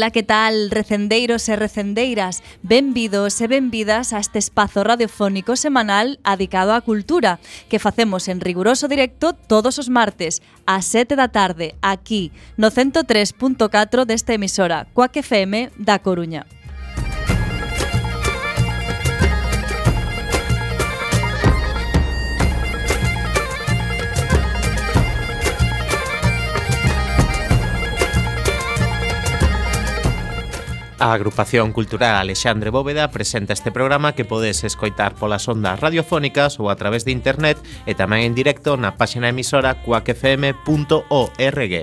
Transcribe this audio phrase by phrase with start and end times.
[0.00, 2.42] Ola, que tal, recendeiros e recendeiras?
[2.62, 7.36] Benvidos e benvidas a este espazo radiofónico semanal adicado á cultura
[7.68, 14.08] que facemos en riguroso directo todos os martes a 7 da tarde aquí no 103.4
[14.08, 16.48] desta emisora Coac FM da Coruña.
[31.00, 36.68] A agrupación cultural Alexandre Bóveda presenta este programa que podes escoitar polas ondas radiofónicas ou
[36.68, 37.56] a través de internet
[37.88, 41.74] e tamén en directo na páxina emisora cuacfm.org.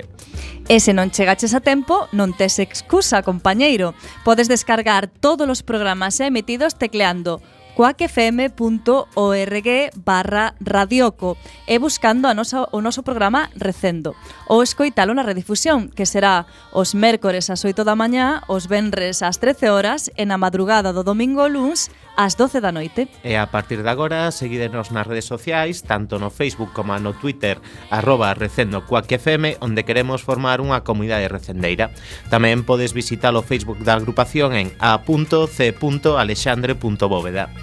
[0.70, 3.98] E se non chegaches a tempo, non tes excusa, compañeiro.
[4.22, 7.42] Podes descargar todos os programas emitidos tecleando
[7.78, 9.70] coacfm.org
[10.04, 11.38] barra radioco.
[11.70, 14.18] E buscando a nosa, o noso programa Recendo.
[14.50, 19.38] Ou escoitalo na redifusión, que será os mércores ás 8 da mañá, os venres ás
[19.38, 23.08] 13 horas e na madrugada do domingo luns ás 12 da noite.
[23.22, 27.62] E a partir de agora, seguídenos nas redes sociais, tanto no Facebook como no Twitter,
[27.94, 31.94] arroba recendo FM, onde queremos formar unha comunidade recendeira.
[32.34, 37.54] Tamén podes visitar o Facebook da agrupación en a.c.alexandre.bóveda.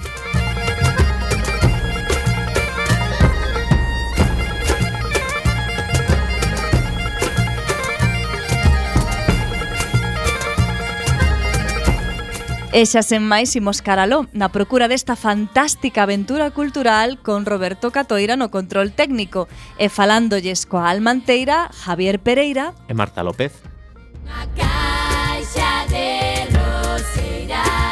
[12.75, 18.34] E xa sen máis imos caraló na procura desta fantástica aventura cultural con Roberto Catoira
[18.34, 19.47] no control técnico.
[19.78, 22.75] E falándolles coa Almanteira, Javier Pereira.
[22.91, 23.62] E Marta López.
[24.26, 27.84] Na caixa de roseiras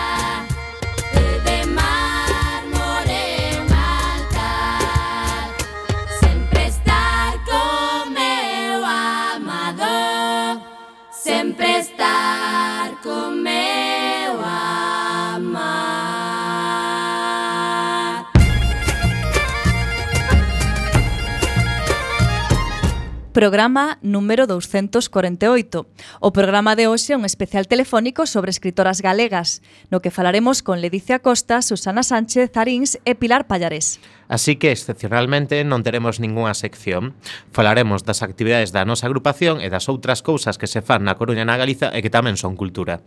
[23.33, 25.87] Programa número 248.
[26.21, 30.85] O programa de hoxe é un especial telefónico sobre escritoras galegas, no que falaremos con
[30.85, 34.05] Ledicia Costa, Susana Sánchez Arins e Pilar Pallarés.
[34.29, 37.17] Así que, excepcionalmente, non teremos ningunha sección.
[37.57, 41.49] Falaremos das actividades da nosa agrupación e das outras cousas que se fan na Coruña
[41.49, 43.01] na Galiza e que tamén son cultura.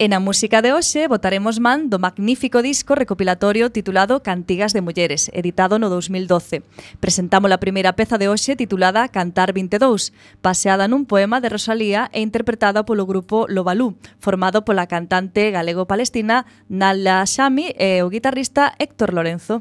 [0.00, 5.28] E na música de hoxe votaremos man do magnífico disco recopilatorio titulado Cantigas de Mulleres,
[5.36, 6.64] editado no 2012.
[7.04, 12.24] Presentamos a primeira peza de hoxe titulada Cantar 22, baseada nun poema de Rosalía e
[12.24, 19.60] interpretada polo grupo Lobalú, formado pola cantante galego-palestina Nala Xami e o guitarrista Héctor Lorenzo.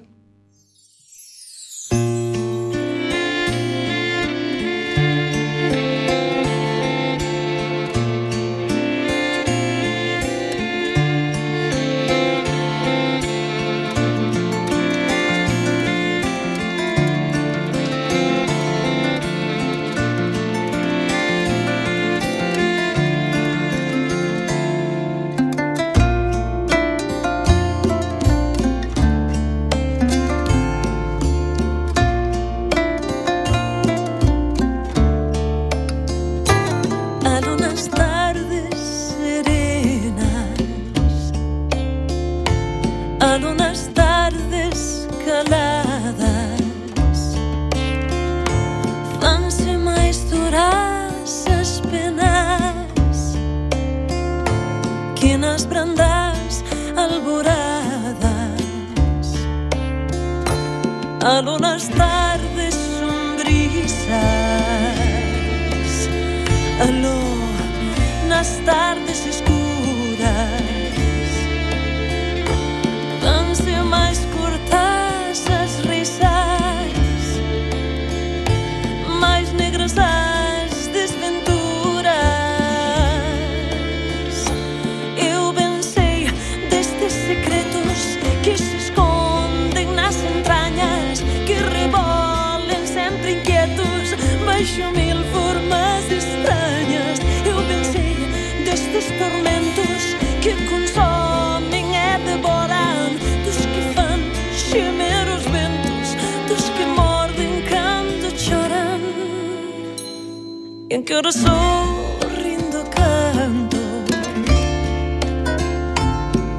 [111.21, 113.77] giuro sorrindo canto,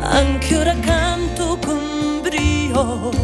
[0.00, 3.19] anche ora canto con brio.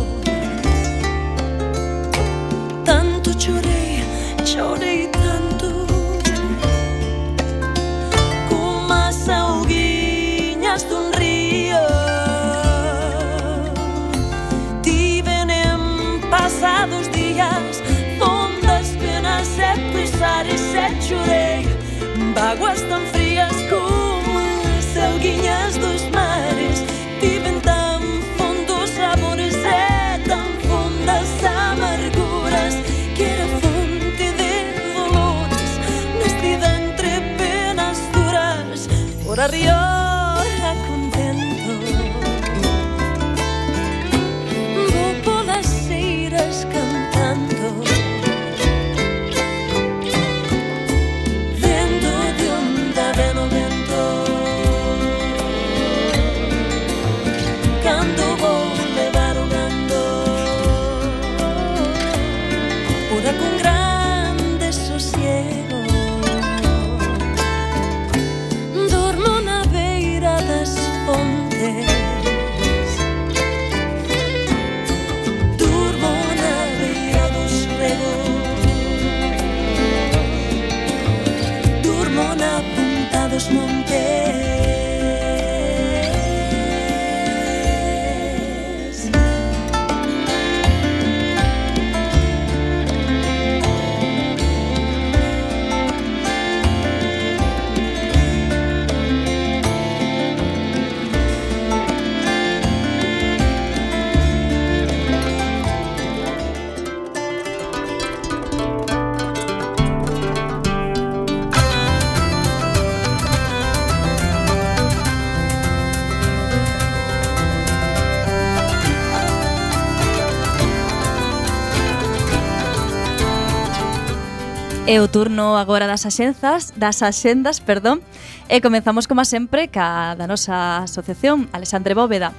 [124.86, 128.06] É o turno agora das axenzas, das axendas, perdón,
[128.46, 132.30] e comenzamos como sempre ca da nosa asociación Alexandre Bóveda.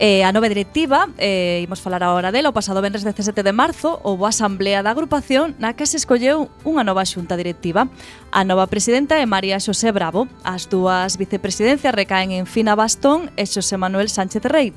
[0.00, 4.00] Eh, a nova directiva, eh, imos falar agora dela, o pasado venres 17 de marzo
[4.00, 7.86] houve a asamblea da agrupación na que se escolleu unha nova xunta directiva.
[8.32, 10.24] A nova presidenta é María Xosé Bravo.
[10.40, 14.72] As dúas vicepresidencias recaen en Fina Bastón e Xosé Manuel Sánchez Rey.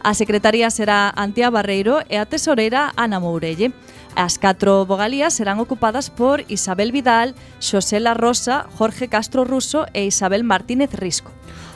[0.00, 3.74] A secretaría será Antía Barreiro e a tesoreira Ana Mourelle.
[4.14, 10.04] As catro vogalías serán ocupadas por Isabel Vidal, Xosé La Rosa, Jorge Castro Ruso e
[10.04, 11.32] Isabel Martínez Risco.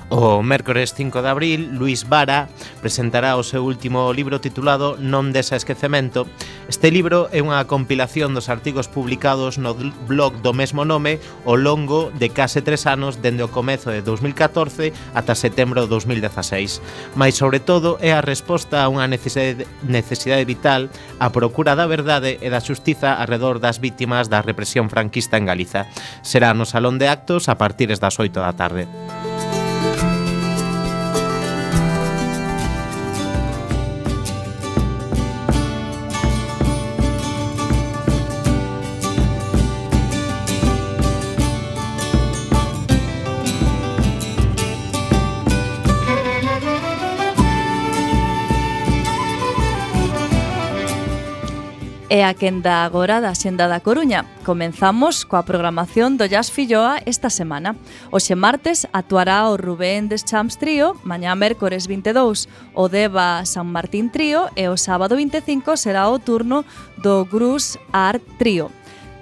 [0.09, 2.49] O mércores 5 de abril, Luis Vara
[2.81, 6.31] presentará o seu último libro titulado Non desa esquecemento.
[6.71, 9.75] Este libro é unha compilación dos artigos publicados no
[10.07, 14.95] blog do mesmo nome ao longo de case tres anos dende o comezo de 2014
[15.11, 17.19] ata setembro de 2016.
[17.19, 20.87] Mais, sobre todo, é a resposta a unha necesidade, necesidade vital
[21.19, 25.91] a procura da verdade e da xustiza arredor das vítimas da represión franquista en Galiza.
[26.23, 28.87] Será no Salón de Actos a partir das 8 da tarde.
[52.09, 54.23] e a quenda agora da Xenda da Coruña.
[54.47, 57.75] Comenzamos coa programación do Jazz Filloa esta semana.
[58.15, 64.47] Oxe martes actuará o Rubén Deschamps Trío, mañá mércores 22 o Deva San Martín Trío
[64.55, 66.63] e o sábado 25 será o turno
[66.95, 68.71] do Grus Art Trío.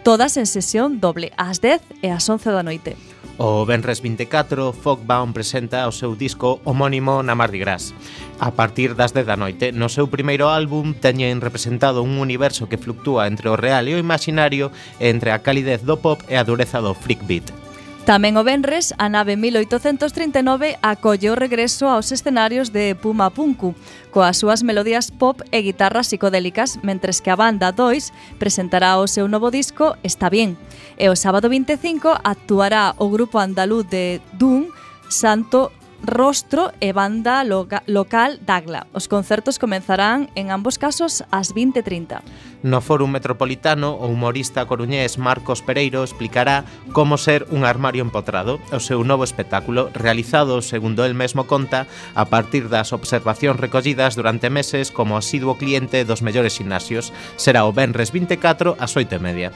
[0.05, 3.14] Todas en sesión doble, ás 10 e ás 11 da noite.
[3.37, 7.91] O Benres 24, Fogbaum presenta o seu disco homónimo na Mardi Gras.
[8.39, 12.79] A partir das 10 da noite, no seu primeiro álbum teñen representado un universo que
[12.79, 14.71] fluctúa entre o real e o imaginario,
[15.03, 17.64] entre a calidez do pop e a dureza do freak beat.
[18.05, 23.73] Tamén o Benres, a nave 1839 acolle o regreso aos escenarios de Puma Punku,
[24.13, 29.25] coas súas melodías pop e guitarras psicodélicas, mentres que a banda 2 presentará o seu
[29.25, 30.61] novo disco Está Bien.
[31.01, 34.69] E o sábado 25 actuará o grupo andaluz de Doom,
[35.09, 35.73] Santo
[36.05, 38.87] Rostro e Banda loca Local Dagla.
[38.93, 42.21] Os concertos comenzarán en ambos casos ás 20.30.
[42.61, 48.81] No Fórum Metropolitano, o humorista coruñés Marcos Pereiro explicará como ser un armario empotrado, o
[48.81, 54.93] seu novo espectáculo realizado, segundo el mesmo conta, a partir das observacións recollidas durante meses
[54.93, 57.17] como asiduo cliente dos mellores gimnasios.
[57.41, 59.53] Será o Benres 24 ás 8.30.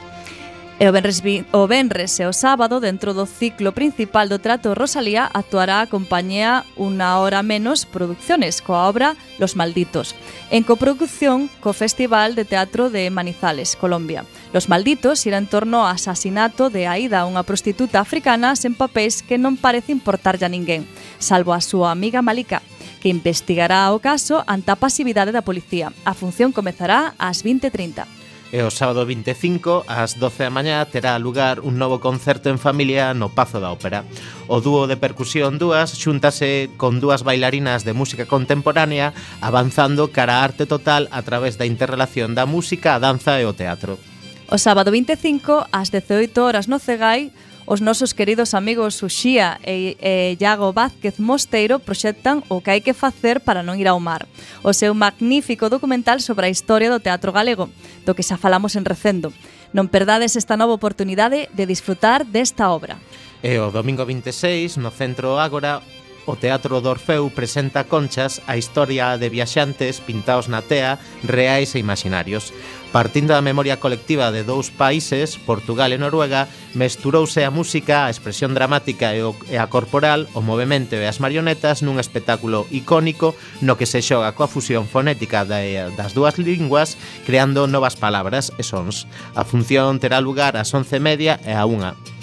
[0.79, 1.19] E o Benres,
[1.51, 6.63] o Benres e o sábado, dentro do ciclo principal do Trato Rosalía, actuará a compañía
[6.79, 10.15] Una Hora Menos Producciones, coa obra Los Malditos,
[10.47, 14.23] en coproducción co Festival de Teatro de Manizales, Colombia.
[14.55, 19.35] Los Malditos irá en torno ao asasinato de Aida, unha prostituta africana sen papéis que
[19.35, 20.87] non parece importarlle a ninguén,
[21.19, 22.63] salvo a súa amiga Malika,
[23.03, 25.91] que investigará o caso ante a pasividade da policía.
[26.07, 28.18] A función comezará ás 20.30.
[28.49, 33.13] E o sábado 25, ás 12 da mañá, terá lugar un novo concerto en familia
[33.13, 34.01] no Pazo da Ópera.
[34.49, 40.43] O dúo de percusión dúas xúntase con dúas bailarinas de música contemporánea avanzando cara a
[40.49, 44.01] arte total a través da interrelación da música, a danza e o teatro.
[44.49, 47.29] O sábado 25, ás 18 horas no Cegai,
[47.69, 52.97] Os nosos queridos amigos Uxía e, e Iago Vázquez Mosteiro proxectan o que hai que
[52.97, 54.25] facer para non ir ao mar.
[54.65, 57.69] O seu magnífico documental sobre a historia do teatro galego,
[58.09, 59.29] do que xa falamos en Recendo.
[59.69, 62.97] Non perdades esta nova oportunidade de disfrutar desta obra.
[63.45, 65.85] E o domingo 26, no Centro Ágora,
[66.29, 71.81] o Teatro do Orfeu presenta conchas a historia de viaxantes pintados na tea, reais e
[71.81, 72.53] imaginarios.
[72.91, 78.57] Partindo da memoria colectiva de dous países, Portugal e Noruega, mesturouse a música, a expresión
[78.57, 83.77] dramática e, o, e a corporal, o movimento e as marionetas nun espectáculo icónico no
[83.77, 86.97] que se xoga coa fusión fonética de, eh, das dúas linguas
[87.29, 89.05] creando novas palabras e sons.
[89.37, 92.18] A función terá lugar ás 11:30 e a 1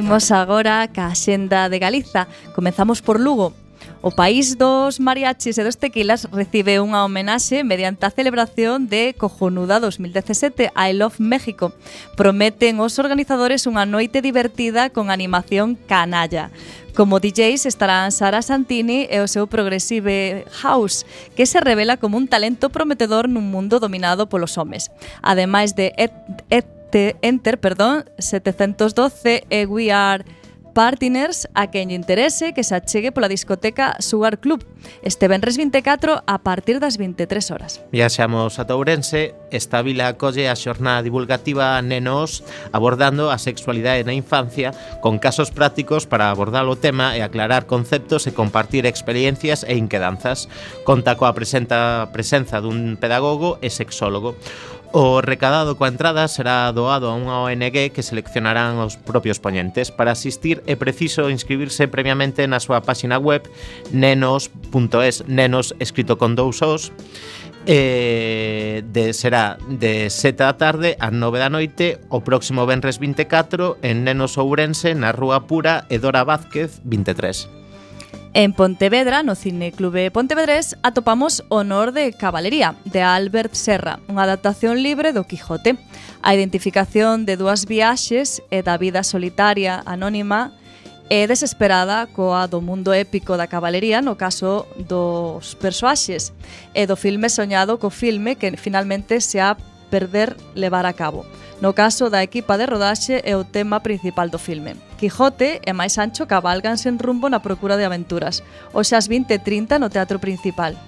[0.00, 2.24] Imos agora ca xenda de Galiza.
[2.56, 3.52] Comezamos por Lugo.
[4.00, 9.76] O país dos mariachis e dos tequilas recibe unha homenaxe mediante a celebración de Cojonuda
[9.76, 11.76] 2017 I Love México.
[12.16, 16.48] Prometen os organizadores unha noite divertida con animación canalla.
[16.96, 21.04] Como DJs estarán Sara Santini e o seu progressive house,
[21.36, 24.88] que se revela como un talento prometedor nun mundo dominado polos homes.
[25.20, 26.16] Ademais de Ed,
[26.48, 30.24] Ed te, Enter perdón, 712 e eh, We Are
[30.74, 34.62] Partners a quen lle interese que se achegue pola discoteca Sugar Club
[35.02, 37.82] este venres 24 a partir das 23 horas.
[37.92, 44.70] Viaxamos a Tourense, esta vila acolle a xornada divulgativa Nenos abordando a sexualidade na infancia
[45.02, 50.46] con casos prácticos para abordar o tema e aclarar conceptos e compartir experiencias e inquedanzas.
[50.86, 54.38] Conta coa presenta presenza dun pedagogo e sexólogo.
[54.92, 59.94] O recadado coa entrada será doado a unha ONG que seleccionarán os propios poñentes.
[59.94, 63.46] Para asistir é preciso inscribirse previamente na súa páxina web
[63.94, 66.90] nenos.es, nenos escrito con dous os,
[67.70, 73.78] eh, de, será de 7 da tarde a 9 da noite o próximo Benres 24
[73.86, 77.59] en Nenos Ourense na Rúa Pura Edora Vázquez 23.
[78.32, 84.78] En Pontevedra, no Cine Clube Pontevedrés, atopamos Honor de Cabalería, de Albert Serra, unha adaptación
[84.86, 85.74] libre do Quijote.
[86.22, 90.54] A identificación de dúas viaxes e da vida solitaria, anónima
[91.10, 96.30] e desesperada coa do mundo épico da cabalería no caso dos persoaxes
[96.70, 99.58] e do filme soñado co filme que finalmente se ha
[99.90, 101.26] Perder levar a cabo.
[101.60, 104.78] No caso da equipa de rodaxe é o tema principal do filme.
[104.96, 108.40] Quijote e máis Sancho cabalganse en rumbo na procura de aventuras,
[108.72, 110.78] hoxe ás 20.30 no Teatro Principal.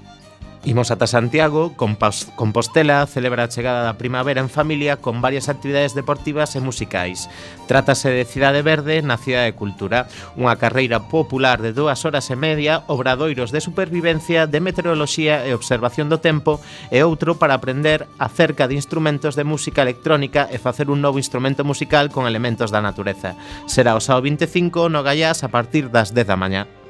[0.64, 6.54] Imos ata Santiago, Compostela celebra a chegada da primavera en familia con varias actividades deportivas
[6.54, 7.26] e musicais.
[7.66, 10.06] Trátase de Cidade Verde na Cidade de Cultura,
[10.38, 16.06] unha carreira popular de dúas horas e media, obradoiros de supervivencia, de meteoroloxía e observación
[16.06, 16.62] do tempo
[16.94, 21.66] e outro para aprender acerca de instrumentos de música electrónica e facer un novo instrumento
[21.66, 23.34] musical con elementos da natureza.
[23.66, 26.81] Será o sábado 25 no Gallás a partir das 10 da mañá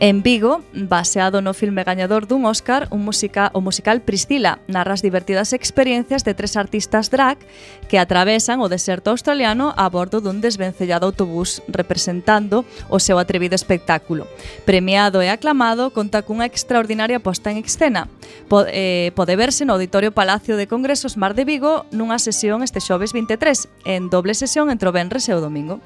[0.00, 5.06] en Vigo, baseado no filme gañador dun Óscar, un música, o musical Priscila, narra as
[5.06, 7.38] divertidas experiencias de tres artistas drag
[7.86, 14.26] que atravesan o deserto australiano a bordo dun desvencellado autobús representando o seu atrevido espectáculo.
[14.66, 18.10] Premiado e aclamado, conta cunha extraordinaria posta en escena.
[18.50, 22.82] Pode, eh, pode verse no Auditorio Palacio de Congresos Mar de Vigo nunha sesión este
[22.82, 25.78] xoves 23, en doble sesión entre o Benres e o Domingo.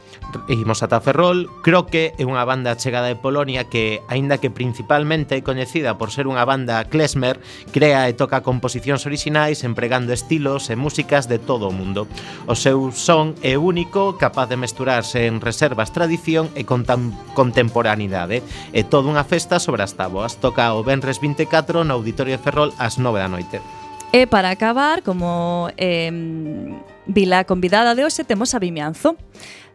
[0.48, 5.34] Imos ata Ferrol, creo que é unha banda chegada de Polonia que aínda que principalmente
[5.34, 7.42] é coñecida por ser unha banda klezmer,
[7.74, 12.06] crea e toca composicións orixinais empregando estilos e músicas de todo o mundo.
[12.46, 18.46] O seu son é único, capaz de mesturarse en reservas tradición e contemporaneidade.
[18.70, 20.38] É toda unha festa sobre as táboas.
[20.38, 23.58] Toca o Benres 24 no Auditorio de Ferrol ás 9 da noite.
[24.08, 26.08] E para acabar, como eh,
[27.04, 29.16] vila convidada de hoxe, temos a Vimianzo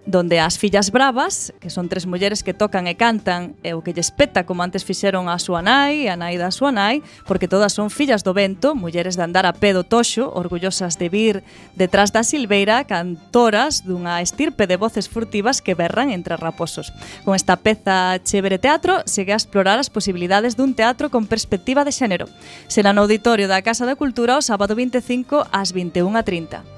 [0.05, 3.95] donde as fillas bravas, que son tres mulleres que tocan e cantan, e o que
[3.95, 7.71] lle espeta como antes fixeron a súa nai, a nai da súa nai, porque todas
[7.71, 11.35] son fillas do vento, mulleres de andar a pé do toxo, orgullosas de vir
[11.79, 16.91] detrás da silveira, cantoras dunha estirpe de voces furtivas que berran entre raposos.
[17.23, 21.95] Con esta peza Chévere Teatro, segue a explorar as posibilidades dun teatro con perspectiva de
[21.95, 22.27] xénero.
[22.67, 26.72] Será no auditorio da Casa da Cultura o sábado 25 ás 21.30.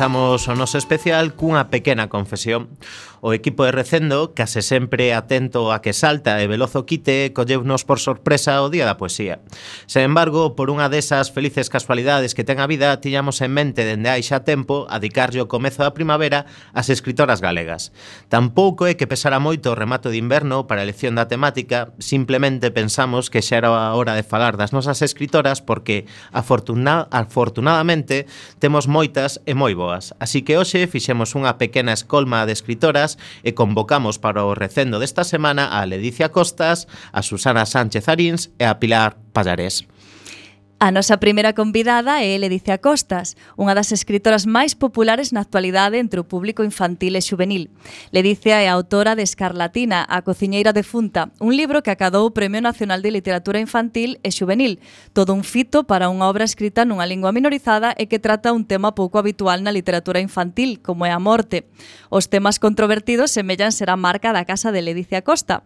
[0.00, 2.72] comezamos o noso especial cunha pequena confesión
[3.20, 8.00] o equipo de Recendo, case sempre atento a que salta e velozo quite, colleunos por
[8.00, 9.44] sorpresa o día da poesía.
[9.84, 14.08] Sen embargo, por unha desas felices casualidades que ten a vida, tiñamos en mente dende
[14.08, 17.92] hai xa tempo adicarlle o comezo da primavera ás escritoras galegas.
[18.32, 22.72] Tampouco é que pesara moito o remato de inverno para a elección da temática, simplemente
[22.72, 28.24] pensamos que xa era a hora de falar das nosas escritoras porque afortuna afortunadamente
[28.58, 30.16] temos moitas e moi boas.
[30.16, 34.98] Así que hoxe fixemos unha pequena escolma de escritoras Galegas e convocamos para o recendo
[34.98, 39.86] desta semana a Ledicia Costas, a Susana Sánchez Arins e a Pilar Pallarés.
[40.82, 46.16] A nosa primeira convidada é Ledicia Costas, unha das escritoras máis populares na actualidade entre
[46.16, 47.68] o público infantil e juvenil.
[48.16, 52.64] Ledicia é autora de Escarlatina, a cociñeira de Funta, un libro que acadou o Premio
[52.64, 54.80] Nacional de Literatura Infantil e Juvenil,
[55.12, 58.96] todo un fito para unha obra escrita nunha lingua minorizada e que trata un tema
[58.96, 61.68] pouco habitual na literatura infantil, como é a morte.
[62.08, 65.60] Os temas controvertidos semellan ser a marca da casa de Ledicia Costa.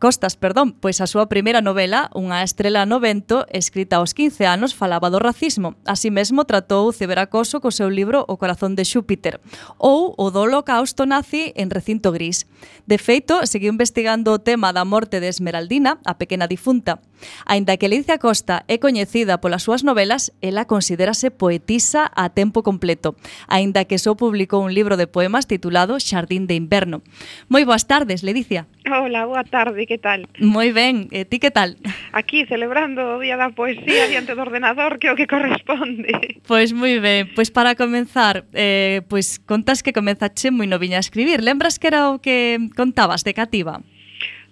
[0.00, 4.46] Costas, perdón, pois a súa primeira novela, Unha estrela no vento, escrita aos 15 15
[4.46, 5.74] anos falaba do racismo.
[5.84, 9.42] Así mesmo tratou o ciberacoso co seu libro O corazón de Xúpiter
[9.82, 12.46] ou o do holocausto nazi en recinto gris.
[12.86, 17.02] De feito, seguiu investigando o tema da morte de Esmeraldina, a pequena difunta.
[17.50, 23.18] Aínda que Alicia Costa é coñecida polas súas novelas, ela considérase poetisa a tempo completo,
[23.50, 27.02] aínda que só publicou un libro de poemas titulado Xardín de Inverno.
[27.50, 28.70] Moi boas tardes, Ledicia.
[28.86, 30.30] Hola, boa tarde, que tal?
[30.38, 31.74] Moi ben, e ti que tal?
[32.14, 36.40] Aquí celebrando o Día da Poesía, diante do ordenador que é o que corresponde.
[36.48, 41.40] Pois moi ben, pois para comenzar, eh, pois contas que comenzache moi noviña a escribir.
[41.44, 43.80] Lembras que era o que contabas de cativa?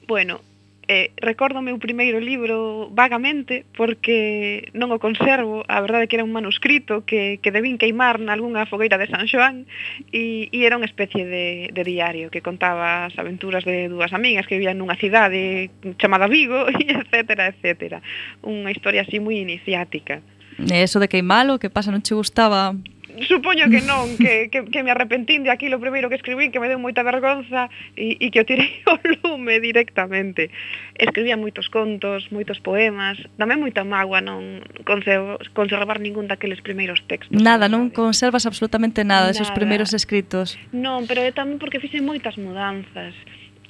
[0.04, 0.40] Bueno,
[0.88, 6.16] eh, recordo o meu primeiro libro vagamente porque non o conservo, a verdade é que
[6.16, 9.66] era un manuscrito que, que debín queimar nalgúna fogueira de San Xoán
[10.14, 14.46] e, e era unha especie de, de diario que contaba as aventuras de dúas amigas
[14.46, 17.98] que vivían nunha cidade chamada Vigo e etcétera, etcétera.
[18.46, 20.22] Unha historia así moi iniciática.
[20.56, 22.72] E eso de queimalo, que pasa, non che gustaba
[23.24, 26.68] supoño que non, que, que, que me arrepentín de aquilo primeiro que escribí, que me
[26.68, 30.52] deu moita vergonza e, e que o tirei ao lume directamente.
[30.96, 34.60] Escribía moitos contos, moitos poemas, tamén moita mágoa non
[35.54, 37.40] conservar ningún daqueles primeiros textos.
[37.40, 39.34] Nada, non conservas absolutamente nada, nada.
[39.34, 40.60] esos primeiros escritos.
[40.76, 43.16] Non, pero é tamén porque fixen moitas mudanzas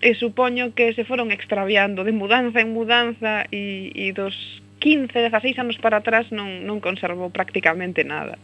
[0.02, 4.36] e supoño que se foron extraviando de mudanza en mudanza e, e dos
[4.80, 8.36] 15, 16 anos para atrás non, non conservo prácticamente nada.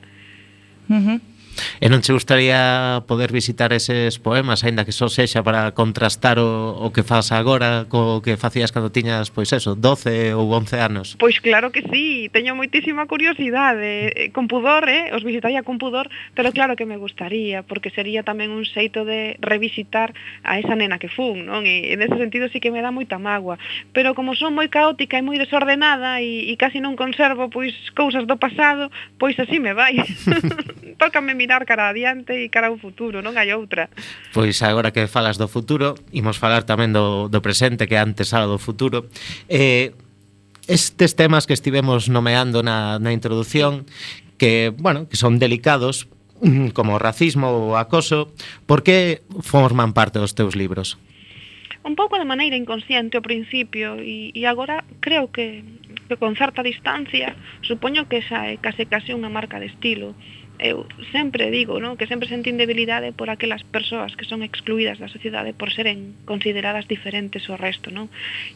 [0.90, 1.31] Mm-hmm.
[1.80, 6.78] E non che gustaría poder visitar eses poemas, aínda que só sexa para contrastar o,
[6.78, 11.06] o que fas agora co que facías cando tiñas, pois eso, 12 ou 11 anos?
[11.18, 15.12] Pois claro que sí, teño moitísima curiosidade, eh, con pudor, eh?
[15.12, 19.36] os visitaría con pudor, pero claro que me gustaría, porque sería tamén un xeito de
[19.42, 21.68] revisitar a esa nena que fun, non?
[21.68, 23.60] E, en ese sentido sí que me dá moita magua,
[23.92, 28.24] pero como son moi caótica e moi desordenada e, e casi non conservo pois cousas
[28.24, 28.88] do pasado,
[29.18, 30.00] pois así me vai.
[31.02, 33.90] Tócame mirar cara adiante e cara ao futuro, non hai outra.
[34.30, 38.46] Pois agora que falas do futuro, imos falar tamén do, do presente que antes era
[38.46, 39.10] do futuro.
[39.50, 39.90] Eh,
[40.70, 43.90] estes temas que estivemos nomeando na, na introdución
[44.38, 46.06] que, bueno, que son delicados
[46.78, 48.30] como racismo ou acoso,
[48.70, 50.94] por que forman parte dos teus libros?
[51.82, 55.66] un pouco de maneira inconsciente ao principio e, e agora creo que,
[56.06, 57.34] que con certa distancia
[57.66, 60.14] supoño que xa é case case unha marca de estilo
[60.62, 61.98] eu sempre digo, no?
[61.98, 66.86] que sempre sentín debilidade por aquelas persoas que son excluídas da sociedade por seren consideradas
[66.86, 68.06] diferentes ao resto, non?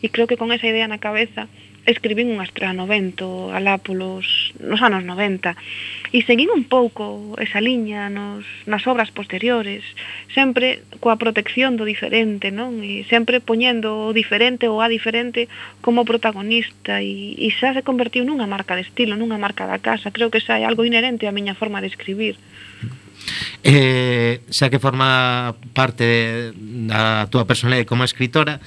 [0.01, 1.51] E creo que con esa idea na cabeza
[1.87, 5.55] escribín un tras 90 alá polos nos anos 90,
[6.11, 9.87] e seguín un pouco esa liña nos, nas obras posteriores,
[10.35, 12.83] sempre coa protección do diferente, non?
[12.83, 15.47] E sempre poñendo o diferente ou a diferente
[15.81, 20.11] como protagonista, e, e xa se convertiu nunha marca de estilo, nunha marca da casa,
[20.11, 22.35] creo que xa é algo inherente á miña forma de escribir
[23.63, 28.63] eh, xa que forma parte da túa personalidade como escritora,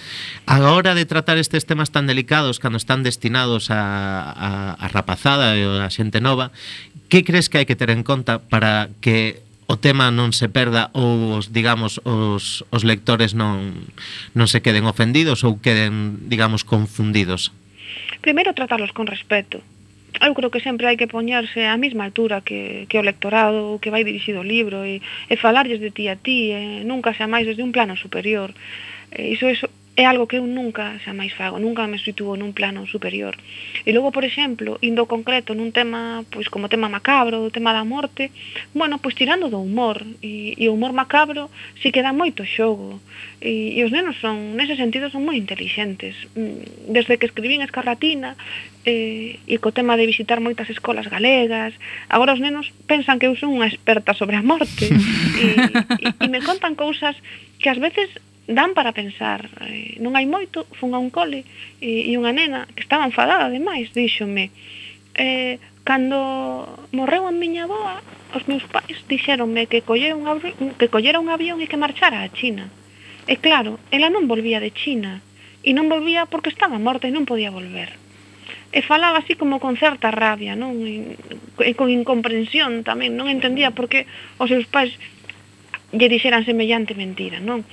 [0.46, 5.56] a hora de tratar estes temas tan delicados cando están destinados a, a, a rapazada
[5.56, 6.52] e a xente nova,
[7.08, 10.90] que crees que hai que ter en conta para que o tema non se perda
[10.98, 13.86] ou os digamos os, os lectores non
[14.34, 17.54] non se queden ofendidos ou queden digamos confundidos.
[18.26, 19.62] Primeiro tratalos con respeto,
[20.22, 23.94] eu creo que sempre hai que poñerse á mesma altura que, que o lectorado que
[23.94, 27.46] vai dirixido o libro e, e falarlles de ti a ti e nunca xa máis
[27.46, 28.52] desde un plano superior.
[29.10, 29.68] E iso, iso
[30.00, 33.36] é algo que eu nunca xa máis fago, nunca me situo nun plano superior.
[33.84, 37.84] E logo, por exemplo, indo concreto nun tema, pois como tema macabro, o tema da
[37.84, 38.32] morte,
[38.72, 41.52] bueno, pois tirando do humor, e, e o humor macabro
[41.84, 43.04] si que dá moito xogo.
[43.44, 46.16] E, e os nenos son, nese sentido, son moi intelixentes.
[46.32, 48.40] Mm, desde que escribín Escarlatina,
[48.88, 51.76] eh, e co tema de visitar moitas escolas galegas,
[52.08, 54.88] agora os nenos pensan que eu son unha experta sobre a morte,
[55.44, 55.48] e,
[56.00, 57.20] e, e me contan cousas
[57.60, 58.08] que ás veces
[58.50, 59.46] dan para pensar.
[59.62, 61.46] Eh, non hai moito, fun a un cole
[61.78, 64.50] e, e unha nena que estaba enfadada ademais, díxome
[65.14, 68.02] eh, cando morreu a miña boa,
[68.34, 70.26] os meus pais dixeronme que collera un,
[70.80, 72.70] que collera un avión e que marchara a China.
[73.30, 75.22] E claro, ela non volvía de China
[75.62, 77.94] e non volvía porque estaba morta e non podía volver.
[78.70, 80.78] E falaba así como con certa rabia, non?
[80.86, 81.18] E,
[81.62, 84.06] e con incomprensión tamén, non entendía por que
[84.42, 84.94] os seus pais
[85.90, 87.66] lle dixeran semellante mentira, non?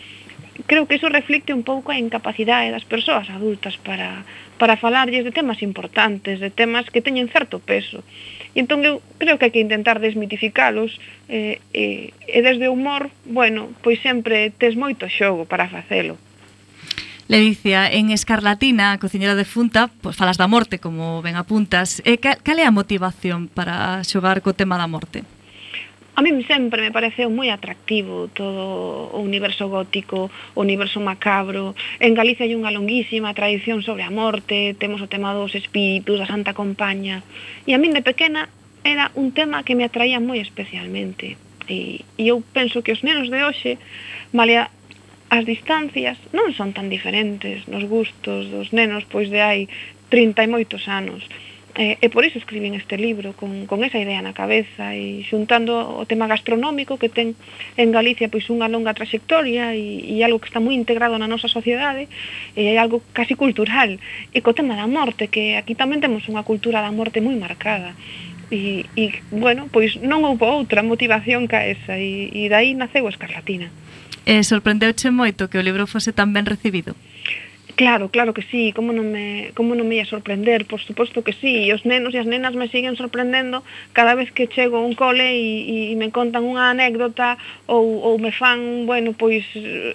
[0.66, 4.26] creo que iso reflicte un pouco a incapacidade das persoas adultas para,
[4.58, 8.02] para falarlles de temas importantes, de temas que teñen certo peso.
[8.52, 10.98] E entón eu creo que hai que intentar desmitificalos
[11.30, 16.18] eh, eh, e desde o humor, bueno, pois sempre tes moito xogo para facelo.
[17.28, 21.98] Ledicia, en Escarlatina, a cociñera de Funta, pois falas da morte, como ben apuntas.
[22.06, 25.26] E cal, cal é a motivación para xogar co tema da morte?
[26.16, 31.76] A mí sempre me pareceu moi atractivo todo o universo gótico, o universo macabro.
[32.00, 36.24] En Galicia hai unha longuísima tradición sobre a morte, temos o tema dos espíritus, da
[36.24, 37.20] Santa Compaña.
[37.68, 38.48] E a min de pequena
[38.80, 41.36] era un tema que me atraía moi especialmente.
[41.68, 43.76] E, e eu penso que os nenos de hoxe,
[44.32, 44.72] malia
[45.28, 49.68] as distancias, non son tan diferentes nos gustos dos nenos pois de hai
[50.08, 51.28] 30 e moitos anos.
[51.76, 55.76] E, e por iso escribín este libro, con, con esa idea na cabeza e xuntando
[55.76, 57.36] o tema gastronómico que ten
[57.76, 61.52] en Galicia pois unha longa traxectoria e, e algo que está moi integrado na nosa
[61.52, 62.08] sociedade
[62.56, 64.00] e é algo casi cultural
[64.32, 67.92] e co tema da morte, que aquí tamén temos unha cultura da morte moi marcada
[68.48, 73.68] e, e bueno, pois non houve outra motivación ca esa e, e dai naceu Escarlatina.
[74.24, 76.96] Eh, sorprendeuche moito que o libro fose tan ben recibido?
[77.76, 81.36] Claro, claro que sí, como non me, como non me ia sorprender, por suposto que
[81.36, 83.60] sí, e os nenos e as nenas me siguen sorprendendo
[83.92, 87.36] cada vez que chego a un cole e, e me contan unha anécdota
[87.68, 89.44] ou, ou me fan, bueno, pois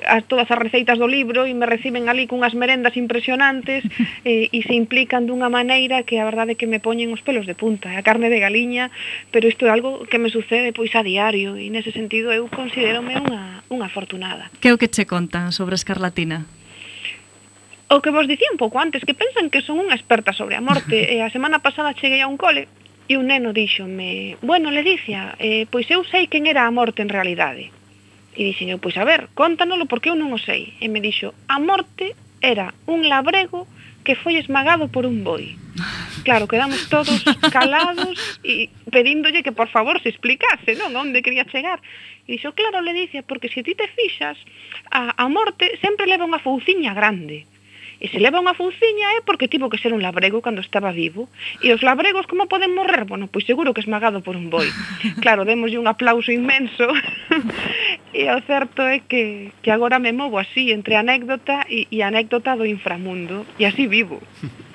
[0.06, 3.82] as, todas as receitas do libro e me reciben ali cunhas merendas impresionantes
[4.30, 7.50] e, e se implican dunha maneira que a verdade é que me poñen os pelos
[7.50, 8.94] de punta, a carne de galiña,
[9.34, 13.18] pero isto é algo que me sucede pois a diario e nese sentido eu considerome
[13.18, 14.54] unha, unha afortunada.
[14.62, 16.61] Que é o que che contan sobre Escarlatina?
[17.92, 20.64] o que vos dicía un pouco antes, que pensan que son unha experta sobre a
[20.64, 20.96] morte.
[21.12, 22.72] E a semana pasada cheguei a un cole
[23.12, 27.12] e un neno díxome, bueno, Leticia, eh, pois eu sei quen era a morte en
[27.12, 27.68] realidade.
[28.32, 30.80] E dixen eu, pois a ver, contanolo porque eu non o sei.
[30.80, 33.68] E me dixo, a morte era un labrego
[34.08, 35.60] que foi esmagado por un boi.
[36.22, 38.14] Claro, quedamos todos calados
[38.46, 41.82] e pedíndolle que por favor se explicase, non, onde quería chegar.
[42.24, 44.38] E dixo, claro, le dice, porque se ti te fixas,
[44.94, 47.51] a, a morte sempre leva unha fouciña grande.
[48.02, 51.30] E se leva unha funciña é porque tivo que ser un labrego cando estaba vivo.
[51.62, 53.06] E os labregos como poden morrer?
[53.06, 54.66] Bueno, pois seguro que esmagado por un boi.
[55.22, 56.90] Claro, demoslle un aplauso inmenso.
[58.18, 62.58] e o certo é que, que agora me movo así, entre anécdota e, e anécdota
[62.58, 63.46] do inframundo.
[63.62, 64.18] E así vivo.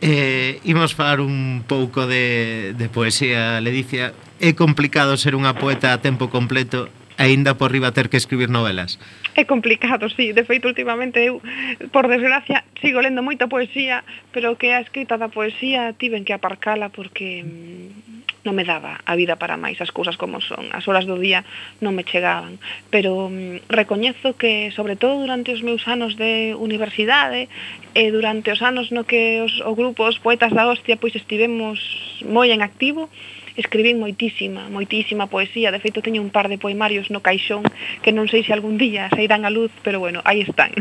[0.00, 4.12] Eh, imos falar un pouco de, de poesía, Ledicia.
[4.44, 8.52] É complicado ser unha poeta a tempo completo e aínda por riba ter que escribir
[8.52, 9.00] novelas.
[9.36, 10.32] É complicado, sí.
[10.32, 11.44] De feito, últimamente eu,
[11.92, 14.00] por desgracia, sigo lendo moita poesía,
[14.32, 19.12] pero que a escrita da poesía tiven que aparcala porque mm, non me daba a
[19.12, 20.72] vida para máis as cousas como son.
[20.72, 21.44] As horas do día
[21.84, 22.56] non me chegaban.
[22.88, 27.52] Pero mm, recoñezo que, sobre todo durante os meus anos de universidade,
[27.92, 31.76] e durante os anos no que os, o grupo Os Poetas da Hostia pois estivemos
[32.24, 33.12] moi en activo,
[33.56, 37.64] escribín moitísima, moitísima poesía, de feito teño un par de poemarios no caixón
[38.04, 40.72] que non sei se algún día sairán a luz, pero bueno, aí están.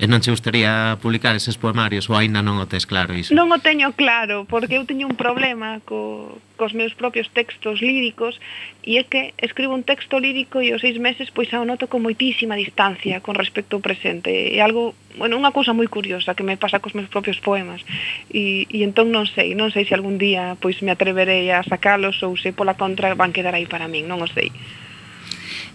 [0.00, 3.36] E non che gustaría publicar eses poemarios ou aínda non o tes claro iso?
[3.36, 8.36] Non o teño claro, porque eu teño un problema co, cos meus propios textos líricos
[8.82, 11.86] e é que escribo un texto lírico e os seis meses pois xa o noto
[11.86, 14.28] con moitísima distancia con respecto ao presente.
[14.52, 17.86] É algo, bueno, unha cousa moi curiosa que me pasa cos meus propios poemas.
[18.34, 22.18] E, e entón non sei, non sei se algún día pois me atreverei a sacalos
[22.26, 24.50] ou se pola contra van quedar aí para min, non o sei.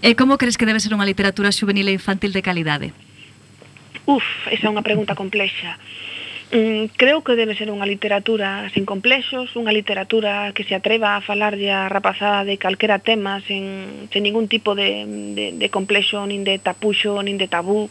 [0.04, 2.92] E como crees que debe ser unha literatura juvenil e infantil de calidade?
[4.04, 5.80] Uf, esa é unha pregunta complexa.
[6.54, 11.26] Mm, creo que debe ser unha literatura sen complexos, unha literatura que se atreva a
[11.26, 15.02] falarlle a rapazada de calquera tema sen, sen ningún tipo de,
[15.34, 17.90] de, de complexo, nin de tapuxo, nin de tabú.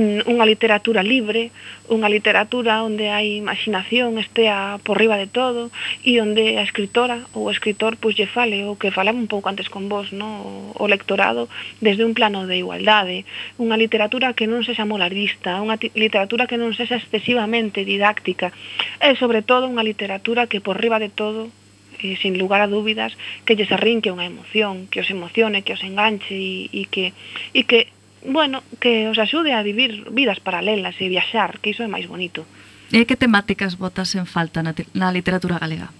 [0.00, 1.52] Mm, unha literatura libre,
[1.92, 5.68] unha literatura onde a imaginación, estea por riba de todo,
[6.00, 9.52] e onde a escritora ou o escritor pois, lle fale o que falaba un pouco
[9.52, 10.72] antes con vos, no?
[10.72, 11.52] o lectorado,
[11.84, 13.28] desde un plano de igualdade.
[13.60, 18.54] Unha literatura que non sexa molarista, unha literatura que non sexa excesivamente didáctica
[19.02, 21.50] e, sobre todo, unha literatura que, por riba de todo,
[21.98, 25.82] e sin lugar a dúbidas, que lles arrinque unha emoción, que os emocione, que os
[25.82, 27.10] enganche e, e que,
[27.50, 27.90] e que
[28.22, 32.46] bueno, que os axude a vivir vidas paralelas e viaxar, que iso é máis bonito.
[32.94, 35.92] E que temáticas botas en falta na, na literatura galega?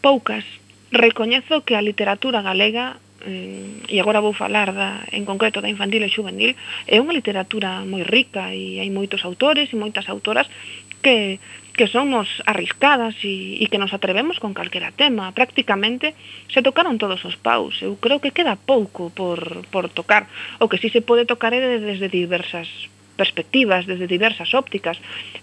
[0.00, 0.46] Poucas.
[0.90, 6.02] Recoñezo que a literatura galega eh, e agora vou falar da, en concreto da infantil
[6.02, 6.56] e juvenil,
[6.88, 10.48] é unha literatura moi rica e hai moitos autores e moitas autoras
[11.02, 11.40] que,
[11.76, 15.32] que somos arriscadas e, e que nos atrevemos con calquera tema.
[15.32, 16.14] Prácticamente
[16.52, 17.80] se tocaron todos os paus.
[17.80, 20.28] Eu creo que queda pouco por, por tocar.
[20.60, 22.68] O que sí se pode tocar é desde diversas
[23.20, 24.96] perspectivas, desde diversas ópticas,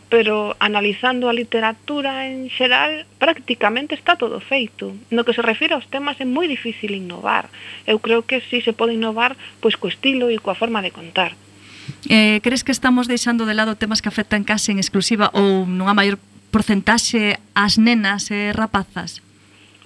[0.09, 4.97] pero analizando a literatura en xeral prácticamente está todo feito.
[5.13, 7.53] No que se refire aos temas é moi difícil innovar.
[7.85, 11.37] Eu creo que si se pode innovar pois co estilo e coa forma de contar.
[12.09, 15.95] Eh, crees que estamos deixando de lado temas que afectan case en exclusiva ou nunha
[15.95, 16.19] maior
[16.51, 19.21] porcentaxe ás nenas e rapazas?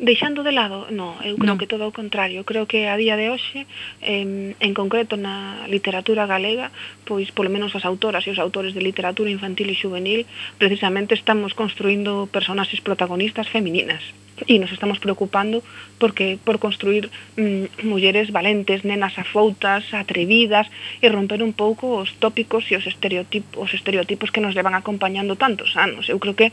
[0.02, 1.62] Deixando de lado, no, eu creo no.
[1.62, 2.42] que todo o contrario.
[2.42, 3.70] Creo que a día de hoxe,
[4.02, 6.74] en, en concreto na literatura galega,
[7.06, 10.26] pois polo menos as autoras e os autores de literatura infantil e juvenil,
[10.58, 14.02] precisamente estamos construindo personaxes protagonistas femininas
[14.48, 15.62] e nos estamos preocupando
[16.02, 20.65] porque por construir mm, mulleres valentes, nenas afoutas, atrevidas
[21.02, 25.38] e romper un pouco os tópicos e os estereotipos, os estereotipos que nos levan acompañando
[25.38, 26.10] tantos anos.
[26.10, 26.50] Eu creo que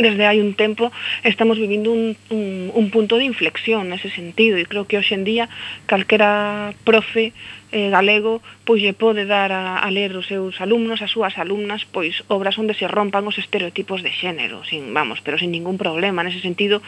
[0.00, 0.88] desde hai un tempo
[1.26, 5.26] estamos vivindo un, un, un punto de inflexión nese sentido e creo que hoxe en
[5.26, 5.50] día
[5.84, 7.36] calquera profe
[7.72, 11.84] eh, galego pois lle pode dar a, a ler os seus alumnos, as súas alumnas,
[11.84, 16.24] pois obras onde se rompan os estereotipos de xénero, sin, vamos, pero sin ningún problema,
[16.24, 16.80] nese sentido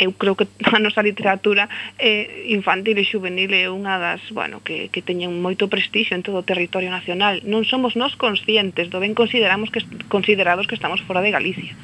[0.00, 1.68] eu creo que a nosa literatura
[2.00, 6.40] eh, infantil e juvenil é unha das, bueno, que, que teñen moito prestixio en todo
[6.40, 7.44] o territorio nacional.
[7.44, 11.76] Non somos nós conscientes do ben consideramos que considerados que estamos fora de Galicia.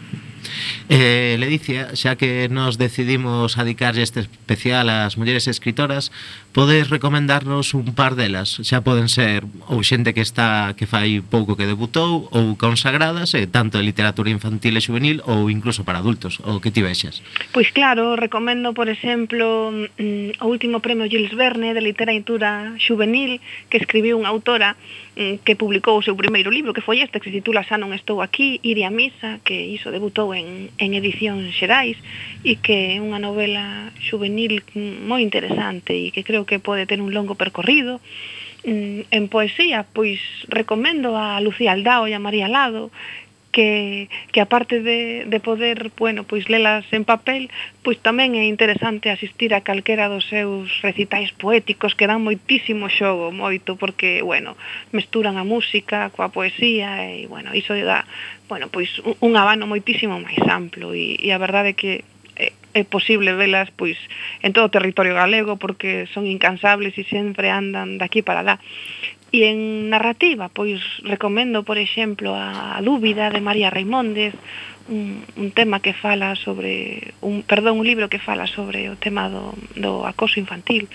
[0.89, 6.15] Eh, Ledicia, xa que nos decidimos adicarlle este especial ás mulleres escritoras,
[6.55, 8.63] podes recomendarnos un par delas.
[8.63, 13.51] Xa poden ser ou xente que está que fai pouco que debutou ou consagradas, eh,
[13.51, 17.21] tanto de literatura infantil e juvenil ou incluso para adultos, o que ti vexas.
[17.53, 23.77] Pois claro, recomendo, por exemplo, mm, o último premio Gilles Verne de literatura juvenil que
[23.77, 24.79] escribiu unha autora
[25.17, 27.97] Eh, que publicou o seu primeiro libro, que foi este, que se titula Xa non
[27.97, 31.97] estou aquí, Iri a misa, que iso debutou en, en edición xerais,
[32.45, 37.17] e que é unha novela juvenil moi interesante e que creo que pode ter un
[37.17, 37.97] longo percorrido.
[38.69, 40.21] Mm, en poesía, pois
[40.53, 42.93] recomendo a Lucía Aldao e a María Lado,
[43.57, 47.49] que, que aparte de, de poder, bueno, pois lelas en papel,
[47.81, 53.33] pois tamén é interesante asistir a calquera dos seus recitais poéticos que dan moitísimo xogo,
[53.33, 54.61] moito, porque, bueno,
[54.93, 58.05] mesturan a música coa poesía e, bueno, iso dá,
[58.45, 58.93] bueno, pois
[59.25, 62.05] un abano moitísimo máis amplo e, e a verdade é que
[62.37, 63.97] é, é posible velas pois
[64.45, 68.61] en todo o territorio galego porque son incansables e sempre andan daqui para lá.
[69.35, 74.35] E en narrativa, pois recomendo, por exemplo, a, dúbida de María Raimóndez,
[74.89, 79.27] un, un tema que fala sobre un perdón, un libro que fala sobre o tema
[79.29, 80.87] do, do acoso infantil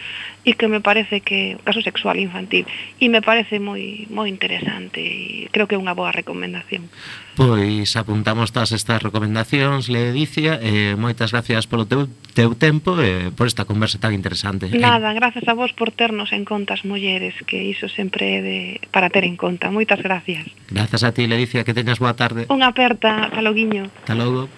[0.48, 2.64] e que me parece que o caso sexual infantil
[3.04, 6.88] e me parece moi moi interesante e creo que é unha boa recomendación.
[7.36, 13.32] Pois apuntamos todas estas recomendacións, Ledicia, eh, moitas gracias polo teu, teu tempo e eh,
[13.32, 14.68] por esta conversa tan interesante.
[14.76, 15.16] Nada, eh.
[15.16, 18.60] gracias a vos por ternos en conta as mulleres, que iso sempre é de,
[18.92, 19.72] para ter en conta.
[19.72, 20.44] Moitas gracias.
[20.68, 22.52] Gracias a ti, Ledicia, que teñas boa tarde.
[22.52, 23.88] Unha aperta, taloguiño.
[23.88, 24.52] Hasta logo.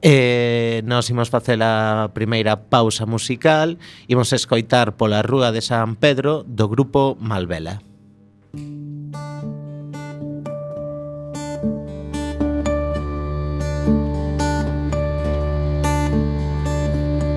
[0.00, 3.76] Eh, nos imos facer a primeira pausa musical,
[4.08, 7.85] imos escoitar pola Rúa de San Pedro do grupo Malvela.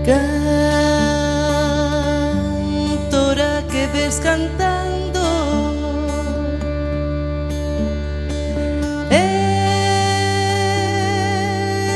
[0.09, 0.33] Cantora
[3.69, 5.19] que ves cantando,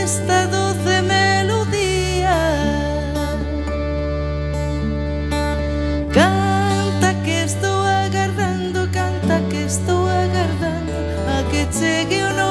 [0.04, 2.38] esta doce melodía.
[6.14, 10.94] Canta que estou agardando, canta que estou agardando
[11.36, 12.43] a que chegue o no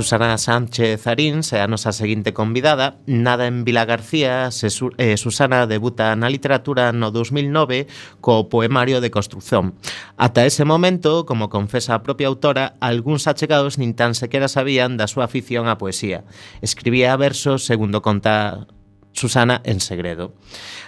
[0.00, 2.96] Susana Sánchez Aríns é a nosa seguinte convidada.
[3.04, 7.84] Nada en Vila García, se, eh, Susana debuta na literatura no 2009
[8.24, 9.76] co poemario de construción.
[10.16, 15.04] Ata ese momento, como confesa a propia autora, algúns achegados nin tan sequera sabían da
[15.04, 16.24] súa afición á poesía.
[16.64, 18.72] Escribía versos, segundo conta
[19.12, 20.32] Susana en segredo.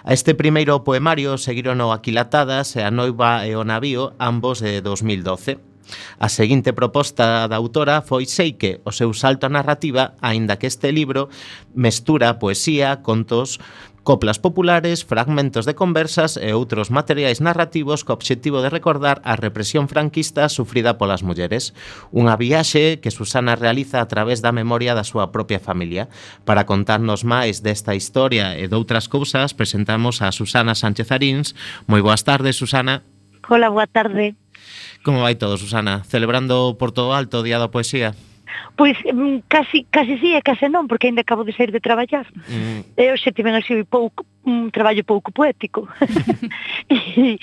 [0.08, 4.80] A este primeiro poemario seguiron o Aquilatadas e a Noiva e o Navío, ambos de
[4.80, 5.71] 2012.
[6.18, 10.92] A seguinte proposta da autora foi Seique, o seu salto a narrativa, aínda que este
[10.92, 11.28] libro
[11.74, 13.58] mestura poesía, contos,
[14.02, 19.86] coplas populares, fragmentos de conversas e outros materiais narrativos co obxectivo de recordar a represión
[19.86, 21.70] franquista sufrida polas mulleres.
[22.10, 26.10] Unha viaxe que Susana realiza a través da memoria da súa propia familia.
[26.42, 31.54] Para contarnos máis desta historia e doutras cousas, presentamos a Susana Sánchez Arins.
[31.86, 33.06] Moi boas tardes, Susana.
[33.46, 34.41] Hola, boa tarde.
[35.02, 36.04] Como vai todo, Susana?
[36.04, 38.14] Celebrando por todo alto o Día da Poesía?
[38.76, 42.24] Pois mm, casi, casi sí e case non, porque ainda acabo de sair de traballar.
[42.48, 42.96] Mm.
[42.96, 45.88] E hoxe tiven así pouco, un traballo pouco poético.
[46.88, 47.36] e,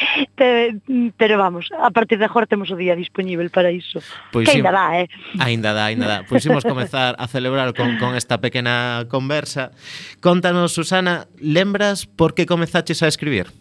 [0.90, 4.02] mm, pero vamos, a partir de agora temos o día dispoñível para iso.
[4.34, 5.08] Pois que ainda dá, eh?
[5.38, 6.18] Ainda dá, ainda dá.
[6.26, 9.72] Pois imos comezar a celebrar con, con esta pequena conversa.
[10.22, 13.59] Contanos, Susana, lembras por que comezaches a escribir?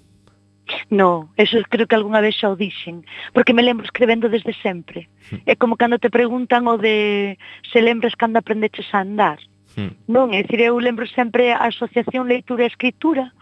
[0.90, 5.08] No, eso creo que algunha vez xa o dixen, porque me lembro escrevendo desde sempre.
[5.30, 5.40] Hmm.
[5.46, 7.36] É como cando te preguntan o de
[7.72, 9.40] se lembras cando aprendeches a andar.
[9.76, 9.96] Hmm.
[10.08, 13.32] Non, é dicir, eu lembro sempre a asociación leitura e escritura.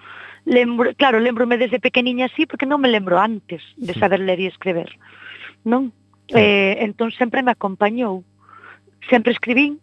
[0.46, 4.00] Lembro, claro, lembrome desde pequeniña así porque non me lembro antes de hmm.
[4.00, 4.90] saber ler e escrever.
[5.66, 5.90] Non?
[6.34, 8.26] Eh, entón sempre me acompañou.
[9.10, 9.78] Sempre escribín.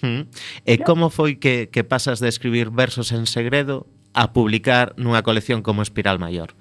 [0.00, 0.28] Mm.
[0.64, 5.62] E como foi que, que pasas de escribir versos en segredo a publicar nunha colección
[5.62, 6.54] como Espiral Maior?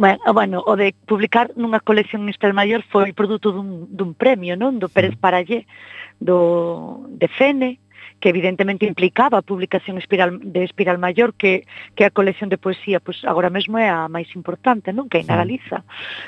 [0.00, 4.56] Bueno, ah, bueno, o de publicar nunha colección Espiral Maior foi produto dun, dun premio,
[4.56, 4.80] non?
[4.80, 5.68] Do Pérez Parallé,
[6.20, 7.80] do, de Fene,
[8.20, 11.64] que evidentemente implicaba a publicación espiral, de Espiral Maior que,
[11.96, 15.08] que a colección de poesía pois agora mesmo é a máis importante non?
[15.08, 15.82] Que hai na Galiza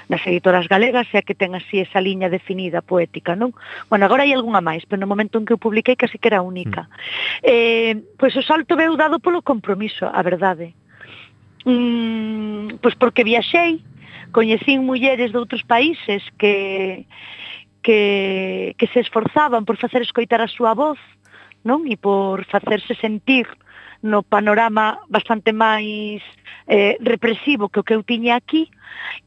[0.08, 3.52] nas editoras galegas e a que ten así esa liña definida poética non?
[3.92, 6.40] Bueno, agora hai algunha máis pero no momento en que eu publiquei casi que era
[6.40, 6.88] única.
[6.88, 7.44] Mm.
[7.44, 10.72] Eh, pois o salto veu dado polo compromiso a verdade.
[11.68, 13.84] Mm, pois porque viaxei
[14.32, 17.04] coñecín mulleres de outros países que
[17.82, 20.98] que, que se esforzaban por facer escoitar a súa voz
[21.62, 21.86] non?
[21.86, 23.46] E por facerse sentir
[24.02, 26.18] no panorama bastante máis
[26.66, 28.66] eh, represivo que o que eu tiña aquí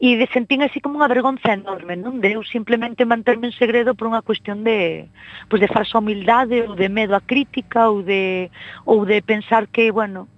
[0.00, 2.20] e de sentín así como unha vergonza enorme, non?
[2.20, 5.08] De eu simplemente manterme en segredo por unha cuestión de,
[5.48, 8.52] pues de falsa humildade ou de medo a crítica ou de,
[8.84, 10.28] ou de pensar que, bueno,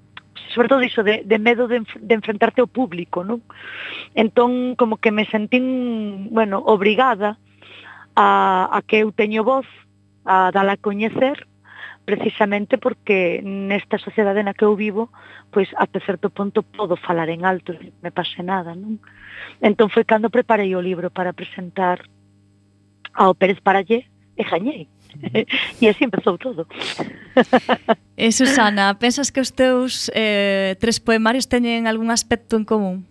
[0.54, 3.42] sobre todo iso de, de medo de, de enfrentarte ao público, non?
[4.14, 7.42] Entón, como que me sentín, bueno, obrigada
[8.14, 9.66] a, a que eu teño voz,
[10.22, 11.46] a dala a coñecer,
[12.08, 15.12] precisamente porque nesta sociedade na que eu vivo,
[15.52, 18.96] pois até certo punto podo falar en alto, me pase nada, non?
[19.60, 22.00] Entón foi cando preparei o libro para presentar
[23.12, 24.08] ao Pérez Parallé
[24.40, 24.88] e gañei.
[25.80, 26.64] e así empezou todo.
[28.16, 33.04] e Susana, pensas que os teus eh, tres poemarios teñen algún aspecto en común?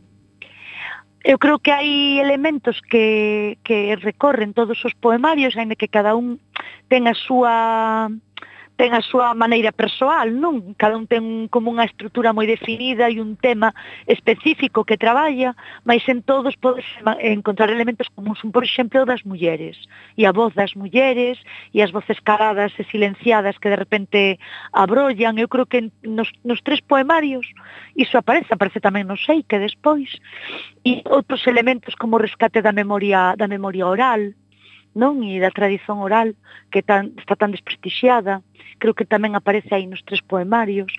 [1.22, 6.42] Eu creo que hai elementos que, que recorren todos os poemarios, ainda que cada un
[6.90, 8.10] ten a súa
[8.78, 10.78] ten a súa maneira persoal, non?
[10.78, 13.74] Cada un ten como unha estrutura moi definida e un tema
[14.06, 16.86] específico que traballa, mas en todos podes
[17.20, 19.76] encontrar elementos comuns, un, por exemplo, das mulleres,
[20.14, 21.42] e a voz das mulleres,
[21.74, 24.38] e as voces caladas e silenciadas que de repente
[24.72, 27.50] abrollan, eu creo que nos, nos tres poemarios
[27.98, 30.14] iso aparece, aparece tamén no sei que despois,
[30.86, 34.38] e outros elementos como o rescate da memoria da memoria oral,
[34.98, 35.22] non?
[35.22, 36.34] E da tradición oral
[36.74, 38.42] que tan, está tan desprestixiada,
[38.82, 40.90] creo que tamén aparece aí nos tres poemarios,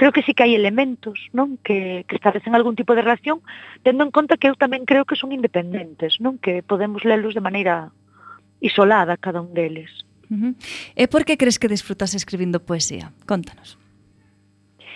[0.00, 3.44] creo que sí que hai elementos non que, que establecen algún tipo de relación
[3.84, 7.44] tendo en conta que eu tamén creo que son independentes non que podemos lelos de
[7.44, 7.92] maneira
[8.64, 9.92] isolada cada un deles
[10.32, 10.52] uh -huh.
[10.96, 13.12] E por que crees que desfrutas escribindo poesía?
[13.28, 13.76] Contanos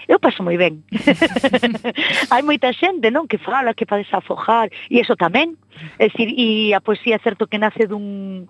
[0.08, 0.84] eu paso moi ben.
[2.32, 5.56] Hai moita xente, non, que fala, que pades desafojar, e eso tamén.
[5.98, 8.46] É dicir, e a poesía é certo que nace dun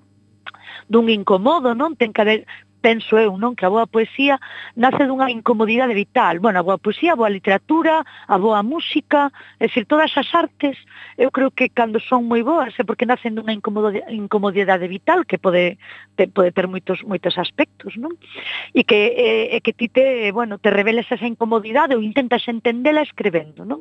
[0.90, 1.96] dun incomodo, non?
[1.96, 2.40] Ten que haber
[2.84, 3.56] penso eu, non?
[3.56, 4.36] Que a boa poesía
[4.76, 6.36] nace dunha incomodidade vital.
[6.36, 10.76] Bueno, a boa poesía, a boa literatura, a boa música, é dicir, todas as artes,
[11.16, 15.80] eu creo que cando son moi boas é porque nacen dunha incomodidade vital que pode
[16.12, 18.12] te, pode ter moitos moitos aspectos, non?
[18.76, 23.00] E que e, e que ti te, bueno, te reveles esa incomodidade ou intentas entendela
[23.00, 23.80] escribendo, non?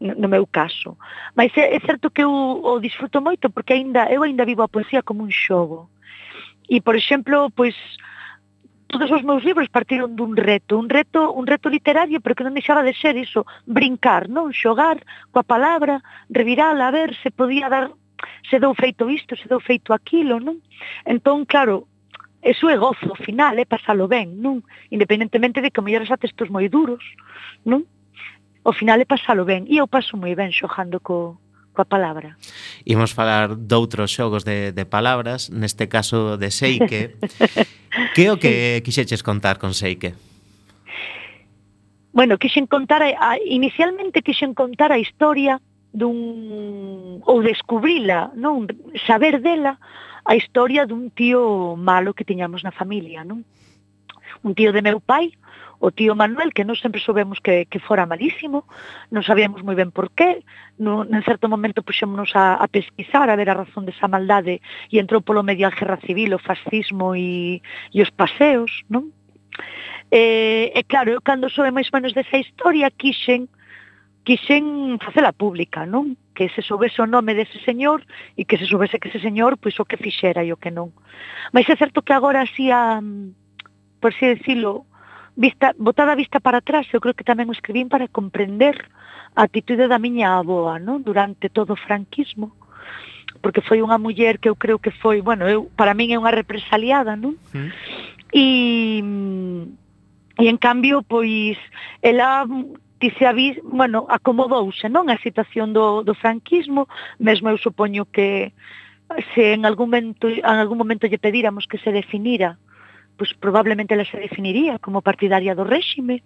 [0.00, 0.98] no meu caso.
[1.36, 4.72] Mas é, é certo que eu o disfruto moito porque aínda eu aínda vivo a
[4.72, 5.92] poesía como un xogo.
[6.68, 7.76] E por exemplo, pois
[8.94, 12.54] todos os meus libros partiron dun reto, un reto, un reto literario, pero que non
[12.54, 15.02] deixaba de ser iso, brincar, non xogar
[15.34, 15.98] coa palabra,
[16.30, 17.90] revirala, a ver se podía dar
[18.46, 20.62] se deu feito isto, se deu feito aquilo, non?
[21.02, 21.90] Entón, claro,
[22.38, 24.62] eso é gozo final, é pasalo ben, non?
[24.94, 27.02] Independentemente de que mellor xa textos moi duros,
[27.66, 27.82] non?
[28.62, 31.34] O final é pasalo ben, e eu paso moi ben xojando co,
[31.74, 32.38] coa palabra.
[32.86, 37.18] Imos falar doutros xogos de, de palabras, neste caso de Seike.
[38.16, 40.14] que o que quixeches contar con Seike?
[42.14, 45.58] Bueno, quixen contar, a, inicialmente quixen contar a historia
[45.90, 48.70] dun ou descubrila, non,
[49.06, 49.82] saber dela
[50.24, 53.42] a historia dun tío malo que tiñamos na familia, non?
[54.46, 55.34] Un tío de meu pai
[55.84, 58.64] o tío Manuel, que non sempre soubemos que, que fora malísimo,
[59.12, 60.40] non sabíamos moi ben por qué,
[60.80, 64.96] non, en certo momento puxémonos a, a pesquisar, a ver a razón desa maldade, e
[64.96, 67.60] entrou polo medio a guerra civil, o fascismo e,
[67.92, 69.12] e os paseos, non?
[70.08, 73.52] E, e claro, eu cando soube máis menos desa historia, quixen,
[74.24, 76.16] quixen facela pública, non?
[76.32, 78.00] Que se soubese o nome dese señor
[78.40, 80.96] e que se soubese que ese señor, pois o que fixera e o que non.
[81.52, 83.04] Mas é certo que agora así a,
[84.00, 84.88] por si decirlo,
[85.36, 88.78] vista, botada a vista para atrás, eu creo que tamén o escribín para comprender
[89.34, 91.02] a atitude da miña aboa, non?
[91.02, 92.54] Durante todo o franquismo,
[93.42, 96.32] porque foi unha muller que eu creo que foi, bueno, eu para min é unha
[96.32, 97.34] represaliada, non?
[97.50, 97.70] Mm.
[98.34, 98.46] E
[100.34, 101.58] e en cambio, pois
[102.02, 102.46] ela
[102.98, 105.10] ti se avis, bueno, acomodouse, non?
[105.10, 106.86] A situación do, do franquismo,
[107.18, 108.54] mesmo eu supoño que
[109.34, 112.56] se en algún momento en algún momento lle pedíramos que se definira
[113.16, 116.22] pues, probablemente ela se definiría como partidaria do réxime,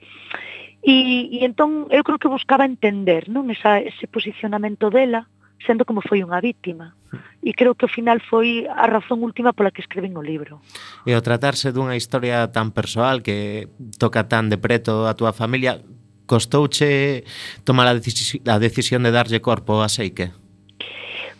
[0.83, 5.27] e, e entón eu creo que buscaba entender non Esa, ese posicionamento dela,
[5.67, 6.95] sendo como foi unha vítima.
[7.43, 10.63] E creo que ao final foi a razón última pola que escreven o libro.
[11.03, 13.67] E ao tratarse dunha historia tan persoal que
[13.99, 15.83] toca tan de preto a túa familia,
[16.29, 17.25] costouche
[17.65, 20.31] tomar a, decis a decisión de darlle corpo a Seike?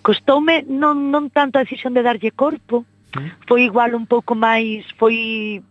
[0.03, 2.89] Costoume non, non tanto a decisión de darlle corpo,
[3.49, 5.63] foi igual un pouco máis, foi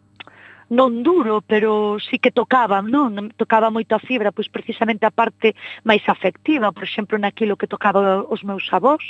[0.68, 3.32] non duro, pero sí que tocaba, non?
[3.40, 5.56] Tocaba moito a fibra, pois precisamente a parte
[5.88, 9.04] máis afectiva, por exemplo, naquilo que tocaba os meus avós,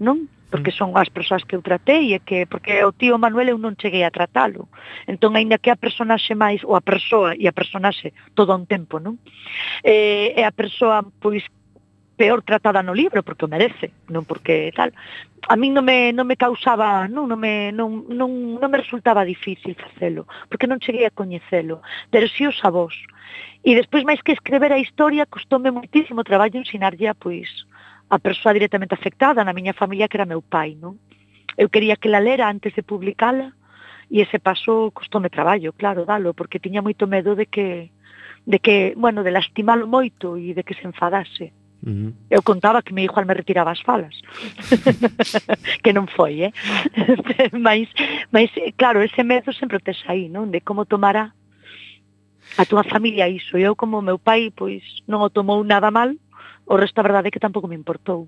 [0.00, 0.32] non?
[0.48, 0.78] Porque mm.
[0.80, 4.00] son as persoas que eu tratei e que porque o tío Manuel eu non cheguei
[4.00, 4.72] a tratalo.
[5.04, 8.96] Entón, aínda que a personaxe máis, ou a persoa e a personaxe todo un tempo,
[8.96, 9.20] non?
[9.84, 11.44] Eh, e a persoa pois
[12.18, 14.90] peor tratada no libro porque o merece, non porque tal.
[15.46, 19.22] A min non me non me causaba, non non me non non non me resultaba
[19.22, 21.78] difícil facelo, porque non cheguei a coñecelo,
[22.10, 22.98] pero si os a vos.
[23.62, 27.46] E despois máis que escrever a historia costoume muitísimo traballo ensinarlle a pois
[28.10, 30.98] a persoa directamente afectada na miña familia que era meu pai, non?
[31.54, 33.54] Eu quería que la lera antes de publicala
[34.10, 37.94] e ese paso costoume traballo, claro, dalo, porque tiña moito medo de que
[38.48, 41.52] de que, bueno, de lastimalo moito e de que se enfadase.
[41.78, 42.12] Uh -huh.
[42.30, 44.14] Eu contaba que meu hijo me retiraba as falas
[45.82, 46.52] Que non foi, eh?
[47.54, 47.86] mas,
[48.34, 50.50] mas, eh, claro, ese medo sempre tes aí, non?
[50.50, 51.30] De como tomará
[52.58, 56.10] a túa familia iso E eu como meu pai, pois, non o tomou nada mal
[56.66, 58.26] O resto a verdade é que tampouco me importou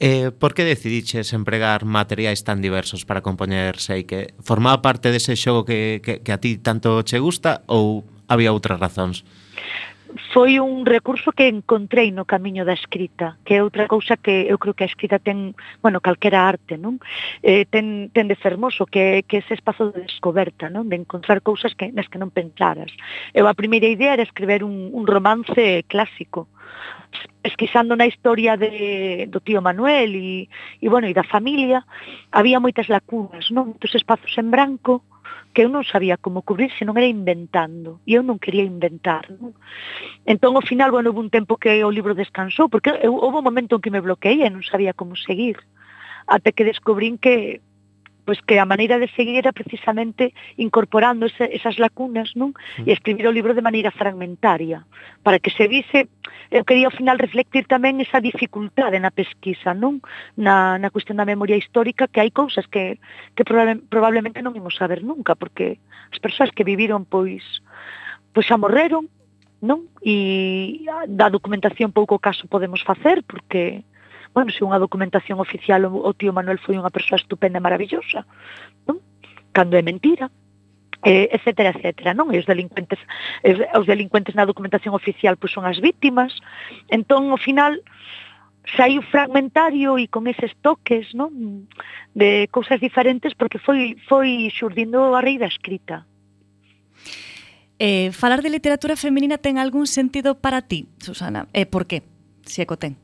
[0.00, 4.34] Eh, por que decidiches empregar materiais tan diversos para compoñer Seike?
[4.42, 8.80] Formaba parte dese xogo que, que, que a ti tanto che gusta ou había outras
[8.80, 9.22] razóns?
[10.32, 14.58] foi un recurso que encontrei no camiño da escrita, que é outra cousa que eu
[14.58, 17.00] creo que a escrita ten, bueno, calquera arte, non?
[17.42, 20.86] Eh, ten, ten de fermoso, que, que ese espazo de descoberta, non?
[20.86, 22.92] De encontrar cousas que, nas que non pensaras.
[23.34, 26.46] Eu a primeira idea era escribir un, un romance clásico,
[27.42, 30.48] pesquisando na historia de, do tío Manuel e,
[30.80, 31.82] e, bueno, e da familia,
[32.30, 33.74] había moitas lacunas, non?
[33.74, 35.02] Moitos espazos en branco,
[35.54, 39.30] que eu non sabía como cubrir se non era inventando e eu non quería inventar
[39.30, 39.54] non?
[40.26, 43.46] entón ao final, bueno, houve un tempo que o libro descansou porque eu, houve un
[43.46, 45.56] momento en que me bloqueei e non sabía como seguir
[46.26, 47.62] até que descubrín que
[48.24, 52.56] pois que a maneira de seguir era precisamente incorporando ese, esas lacunas, non?
[52.80, 52.88] Mm.
[52.88, 54.88] E escribir o libro de maneira fragmentaria,
[55.22, 56.08] para que se vise,
[56.50, 60.00] eu quería ao final reflectir tamén esa dificultade na pesquisa, non?
[60.34, 62.96] Na, na cuestión da memoria histórica, que hai cousas que,
[63.36, 67.44] que probablemente non imos saber nunca, porque as persoas que viviron, pois,
[68.32, 69.06] pois xa morreron,
[69.64, 69.88] non?
[70.04, 73.84] E ah, da documentación pouco caso podemos facer, porque
[74.34, 78.26] bueno, se unha documentación oficial o, o tío Manuel foi unha persoa estupenda e maravillosa,
[78.90, 78.98] non?
[79.54, 80.28] Cando é mentira,
[81.06, 82.34] eh, etcétera, etcétera, non?
[82.34, 82.98] E os delincuentes,
[83.46, 86.34] eh, os delincuentes na documentación oficial pois son as vítimas.
[86.90, 87.78] Entón, ao final,
[88.74, 91.68] saiu fragmentario e con eses toques, non?
[92.16, 96.08] De cousas diferentes porque foi foi xurdindo a rei da escrita.
[97.78, 101.46] Eh, falar de literatura feminina ten algún sentido para ti, Susana?
[101.52, 102.02] E eh, por qué?
[102.42, 103.03] Se si ten.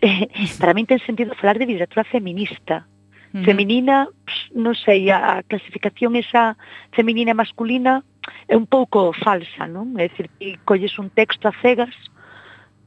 [0.60, 2.86] para min ten sentido falar de literatura feminista.
[3.34, 3.44] Uh -huh.
[3.44, 4.08] Feminina,
[4.54, 6.56] non sei, a, a clasificación esa
[6.96, 8.04] feminina e masculina
[8.48, 9.92] é un pouco falsa, non?
[10.00, 11.94] É dicir, que colles un texto a cegas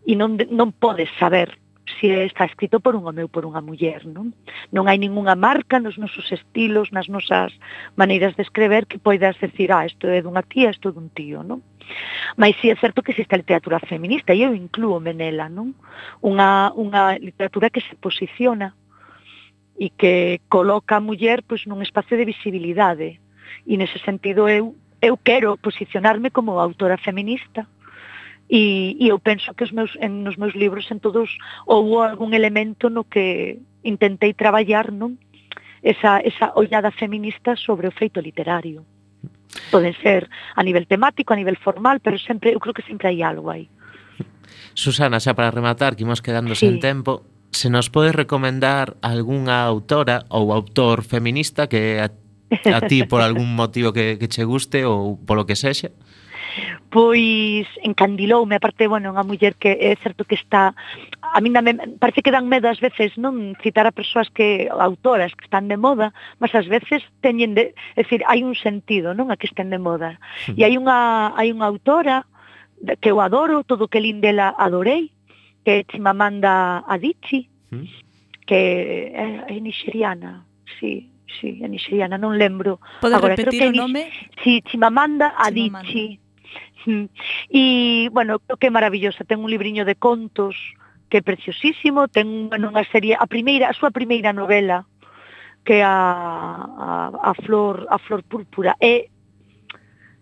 [0.05, 1.60] e non, non podes saber
[1.99, 4.31] se está escrito por un home ou por unha muller, non?
[4.71, 7.51] Non hai ningunha marca nos nosos estilos, nas nosas
[7.97, 11.43] maneiras de escrever que poidas decir, ah, isto é dunha tía, isto é dun tío,
[11.43, 11.59] non?
[12.37, 15.75] Mas si é certo que existe a literatura feminista e eu incluo Menela, non?
[16.23, 18.77] Unha, unha literatura que se posiciona
[19.75, 23.19] e que coloca a muller pois, nun espacio de visibilidade.
[23.67, 27.65] E nese sentido eu eu quero posicionarme como autora feminista
[28.51, 31.31] e, e eu penso que os meus, en, nos meus libros en todos
[31.63, 35.15] houve algún elemento no que intentei traballar non
[35.79, 38.83] esa, esa ollada feminista sobre o feito literario
[39.71, 43.23] poden ser a nivel temático, a nivel formal, pero sempre eu creo que sempre hai
[43.23, 43.67] algo aí.
[44.75, 46.67] Susana, xa para rematar, que imos quedando sí.
[46.67, 52.11] sen tempo, se nos podes recomendar algunha autora ou autor feminista que a,
[52.67, 55.91] a ti por algún motivo que, que che guste ou polo que sexa?
[56.91, 60.75] pois encandiloume, aparte, bueno, unha muller que é certo que está
[61.23, 65.31] a mí dame, parece que dan medo ás veces non citar a persoas que autoras
[65.31, 66.11] que están de moda,
[66.43, 69.79] mas ás veces teñen de, é dicir, hai un sentido, non, a que estén de
[69.79, 70.19] moda.
[70.43, 70.51] Sí.
[70.59, 72.27] E hai unha hai unha autora
[72.99, 75.15] que eu adoro, todo que lindela adorei,
[75.63, 77.87] que é Chimamanda Adichie, mm.
[78.43, 78.61] que
[79.15, 80.43] é, é nixeriana,
[80.75, 81.07] sí,
[81.39, 82.83] sí, é nixeriana, non lembro.
[82.99, 84.11] Podes Agora, repetir creo que o nome?
[84.43, 86.19] Sí, Chimamanda Adichie.
[86.19, 86.20] Chimamanda.
[87.49, 90.55] E, bueno, que maravillosa, ten un libriño de contos
[91.11, 94.87] que é preciosísimo, ten bueno, unha serie, a primeira, a súa primeira novela,
[95.67, 98.79] que a, a, a flor a flor púrpura.
[98.79, 99.11] É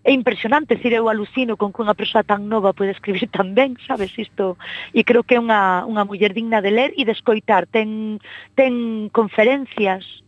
[0.03, 3.75] é impresionante, decir, eu alucino con que unha persoa tan nova pode escribir tan ben,
[3.85, 4.57] sabes, isto,
[4.95, 8.17] e creo que é unha, unha muller digna de ler e de escoitar, ten,
[8.55, 10.25] ten conferencias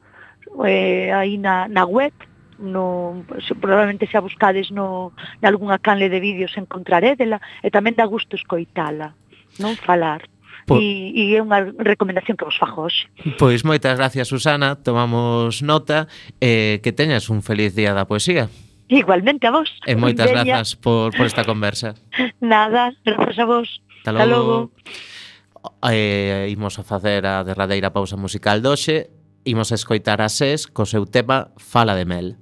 [0.67, 2.13] eh, aí na, na web,
[2.61, 3.25] no,
[3.59, 9.17] probablemente se a buscades no, nalgúna canle de vídeos encontrarédela e tamén dá gusto escoitala,
[9.57, 10.29] non falar.
[10.69, 10.77] Po...
[10.77, 13.09] E, e é unha recomendación que vos fajo hoxe.
[13.41, 14.77] Pois moitas gracias, Susana.
[14.77, 16.05] Tomamos nota
[16.37, 18.47] eh, que teñas un feliz día da poesía.
[18.91, 19.71] Igualmente a vos.
[19.87, 20.61] E moitas Veña.
[20.61, 21.97] grazas por, por esta conversa.
[22.43, 23.69] Nada, grazas a vos.
[24.05, 24.21] Hasta logo.
[24.21, 24.57] Hasta logo.
[25.89, 29.09] Eh, imos a facer a derradeira pausa musical doxe.
[29.47, 32.37] Imos a escoitar a SES co seu tema Fala de Mel.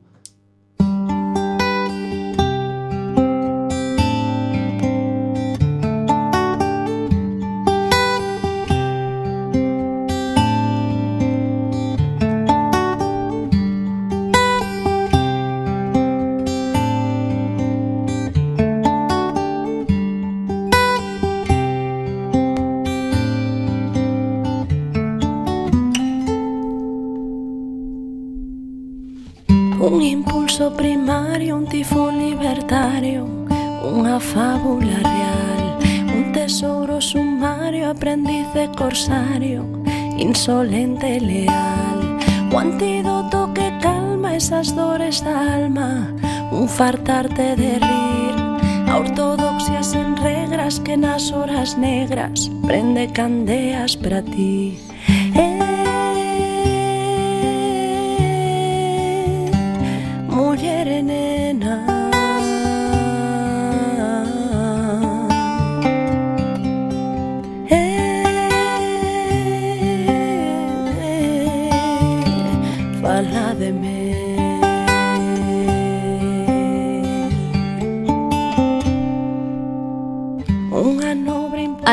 [38.89, 39.69] corsario,
[40.17, 42.17] insolente, leal.
[42.51, 46.11] Un antídoto que calma esas dores da alma,
[46.51, 48.35] un fartarte de rir.
[48.89, 54.88] A ortodoxias en regras que nas horas negras prende candeas para ti.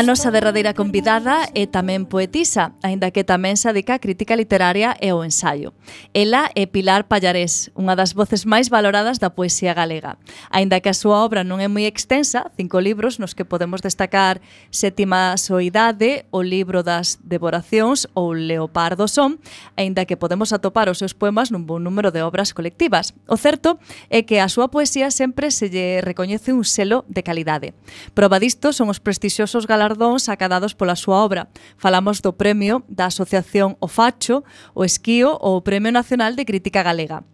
[0.06, 5.10] nosa derradeira convidada é tamén poetisa, aínda que tamén se dedica a crítica literaria e
[5.10, 5.74] o ensaio.
[6.14, 10.14] Ela é Pilar Pallarés, unha das voces máis valoradas da poesía galega.
[10.54, 14.38] Aínda que a súa obra non é moi extensa, cinco libros nos que podemos destacar
[14.70, 19.42] Sétima Soidade, o libro das devoracións ou Leopardo Son,
[19.74, 23.10] aínda que podemos atopar os seus poemas nun bon número de obras colectivas.
[23.26, 27.74] O certo é que a súa poesía sempre se lle recoñece un selo de calidade.
[28.14, 31.48] Prova disto son os prestixiosos galardones galardóns acadados pola súa obra.
[31.80, 34.44] Falamos do premio da Asociación O Facho,
[34.76, 37.24] o Esquío ou o Premio Nacional de Crítica Galega.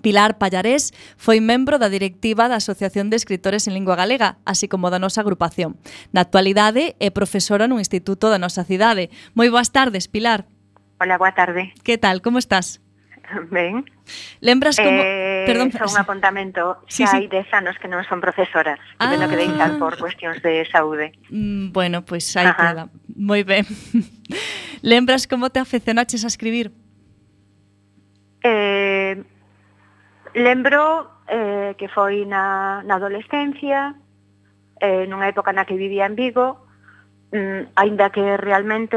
[0.00, 4.88] Pilar Pallarés foi membro da directiva da Asociación de Escritores en Lingua Galega, así como
[4.88, 5.76] da nosa agrupación.
[6.14, 9.12] Na actualidade é profesora nun instituto da nosa cidade.
[9.36, 10.48] Moi boas tardes, Pilar.
[10.96, 11.76] Hola, boa tarde.
[11.84, 12.80] Que tal, como estás?
[13.50, 13.84] ben.
[14.40, 15.02] Lembras como...
[15.04, 19.08] Eh, Perdón, son un apuntamento, xa sí, hai 10 anos que non son profesora, ah.
[19.08, 21.16] que que deixar por cuestións de saúde.
[21.32, 22.92] Mm, bueno, pois pues, aí queda.
[23.16, 23.64] Moi ben.
[24.82, 26.72] Lembras como te afeccionaches a escribir?
[28.42, 29.22] Eh,
[30.34, 33.96] lembro eh, que foi na, na adolescencia,
[34.80, 36.64] eh, nunha época na que vivía en Vigo,
[37.32, 38.96] mm, aínda que realmente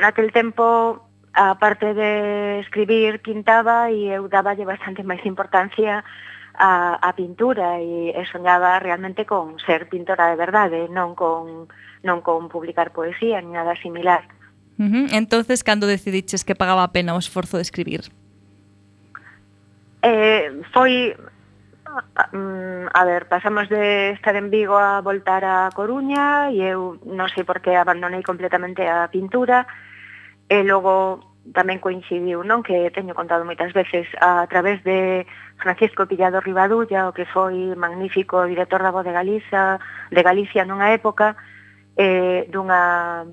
[0.00, 6.04] naquel tempo a parte de escribir, pintaba e eu daballe bastante máis importancia
[6.54, 11.72] a, a pintura e, e soñaba realmente con ser pintora de verdade, non con,
[12.04, 14.28] non con publicar poesía, ni nada similar.
[14.76, 15.06] Uh -huh.
[15.16, 18.12] Entonces, cando decidiches que pagaba a pena o esforzo de escribir?
[20.04, 21.16] Eh, foi
[22.32, 27.32] mm, a ver, pasamos de estar en Vigo a voltar a Coruña e eu non
[27.32, 29.64] sei por que abandonei completamente a pintura
[30.52, 31.24] e logo
[31.56, 32.60] tamén coincidiu, non?
[32.60, 35.24] Que teño contado moitas veces a través de
[35.56, 39.80] Francisco Pillado Rivadulla, o que foi magnífico director da Voz de Galiza,
[40.12, 41.40] de Galicia nunha época,
[41.96, 43.24] eh, dunha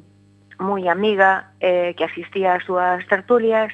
[0.64, 3.70] moi amiga eh, que asistía ás súas tertulias,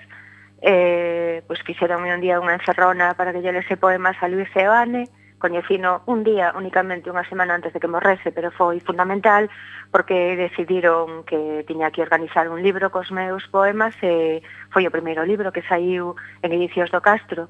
[0.66, 5.06] eh, pois fixeronme un día unha encerrona para que lle lese poemas a Luis Seoane,
[5.06, 9.46] e coñecino un día únicamente unha semana antes de que morrese, pero foi fundamental
[9.94, 14.42] porque decidiron que tiña que organizar un libro cos meus poemas e
[14.74, 17.46] foi o primeiro libro que saiu en Edicións do Castro.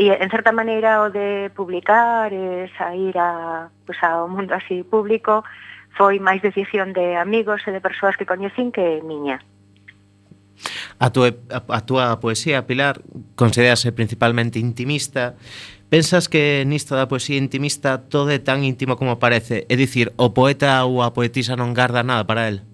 [0.00, 5.44] E, en certa maneira, o de publicar e sair a, pues, ao mundo así público
[5.92, 9.44] foi máis decisión de amigos e de persoas que coñecín que miña.
[10.96, 13.04] A túa, a, a túa poesía, Pilar,
[13.36, 15.36] considerase principalmente intimista,
[15.88, 19.70] Pensas que nisto da poesía intimista todo é tan íntimo como parece?
[19.70, 22.66] É dicir, o poeta ou a poetisa non garda nada para el?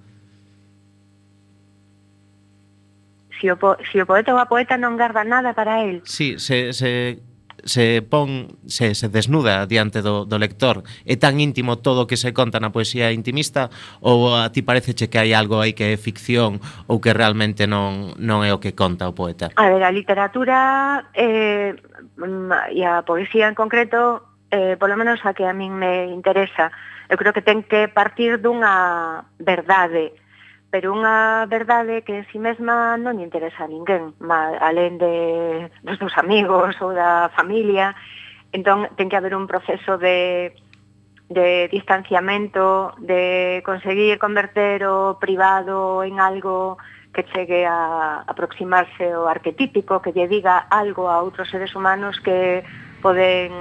[3.37, 6.01] Si o, po si o poeta ou a poeta non garda nada para el?
[6.09, 7.21] Sí, se, se
[7.65, 12.19] se pon se, se desnuda diante do, do lector é tan íntimo todo o que
[12.19, 13.71] se conta na poesía intimista
[14.03, 16.59] ou a ti pareceche que hai algo aí que é ficción
[16.91, 19.55] ou que realmente non, non é o que conta o poeta?
[19.55, 21.75] A ver, a literatura eh,
[22.75, 26.71] e a poesía en concreto eh, polo menos a que a min me interesa
[27.09, 30.17] eu creo que ten que partir dunha verdade
[30.73, 34.97] pero unha verdade que en si sí mesma non lle interesa a ninguén, mal, alén
[34.97, 37.93] de, dos teus amigos ou da familia,
[38.57, 40.57] entón ten que haber un proceso de,
[41.29, 46.81] de distanciamento, de conseguir converter o privado en algo
[47.13, 52.65] que chegue a aproximarse ao arquetípico, que lle diga algo a outros seres humanos que
[53.05, 53.53] poden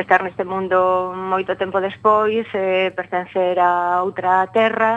[0.00, 4.96] estar neste mundo moito tempo despois, eh, pertencer a outra terra,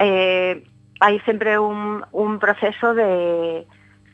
[0.00, 0.64] eh,
[1.00, 3.66] hai sempre un, un proceso de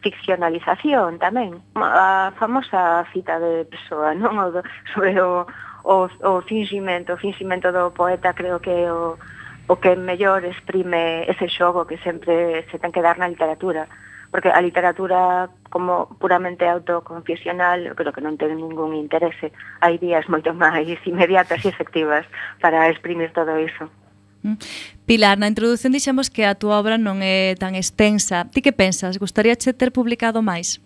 [0.02, 1.62] ficcionalización tamén.
[1.78, 4.34] A famosa cita de Pessoa, non?
[4.38, 4.50] O,
[4.92, 5.46] sobre o,
[5.86, 9.16] o, o fingimento, o fingimento do poeta creo que o,
[9.70, 13.86] o que mellor exprime ese xogo que sempre se ten que dar na literatura.
[14.32, 19.54] Porque a literatura como puramente autoconfesional creo que non ten ningún interese.
[19.78, 22.26] Hai vías moito máis inmediatas e efectivas
[22.58, 23.86] para exprimir todo iso.
[25.06, 28.50] Pilar, na introdución dixemos que a túa obra non é tan extensa.
[28.50, 29.18] Ti que pensas?
[29.18, 30.82] Gostaríache ter publicado máis?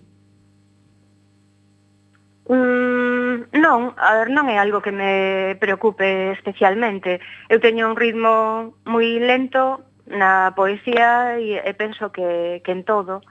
[2.47, 7.19] Mm, non, a ver, non é algo que me preocupe especialmente.
[7.49, 13.25] Eu teño un ritmo moi lento na poesía e, e penso que, que en todo.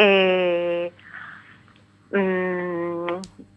[0.00, 0.90] Eh,
[2.10, 3.49] mm,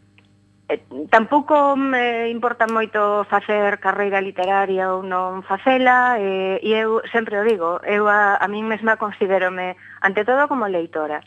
[0.70, 0.80] Eh,
[1.12, 7.44] tampouco me importa moito facer carreira literaria ou non facela e, e eu sempre o
[7.44, 11.20] digo, eu a, a min mesma considerome ante todo como leitora.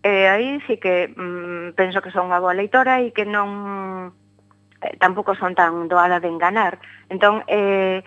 [0.00, 4.16] E aí sí que mm, penso que son unha boa leitora e que non
[4.80, 6.80] eh, tampouco son tan doada de enganar.
[7.12, 8.00] Entón, eh,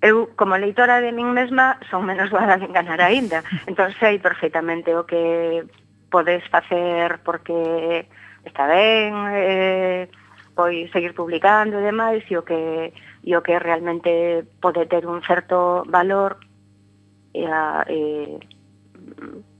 [0.00, 3.44] eu como leitora de min mesma son menos doada de enganar aínda.
[3.68, 5.68] Entón sei perfectamente o que
[6.08, 8.08] podes facer porque
[8.46, 10.08] está ben, eh,
[10.54, 15.20] pois seguir publicando e demais, e o que, e o que realmente pode ter un
[15.20, 16.40] certo valor
[17.34, 18.38] e a, eh,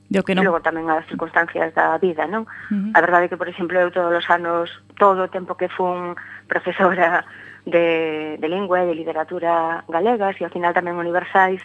[0.08, 0.46] e, e que non.
[0.46, 2.46] Logo tamén as circunstancias da vida, non?
[2.72, 2.92] Uh -huh.
[2.96, 6.14] A verdade é que, por exemplo, eu todos os anos, todo o tempo que fun
[6.48, 7.26] profesora
[7.66, 11.60] de, de lingua e de literatura galegas e ao final tamén universais,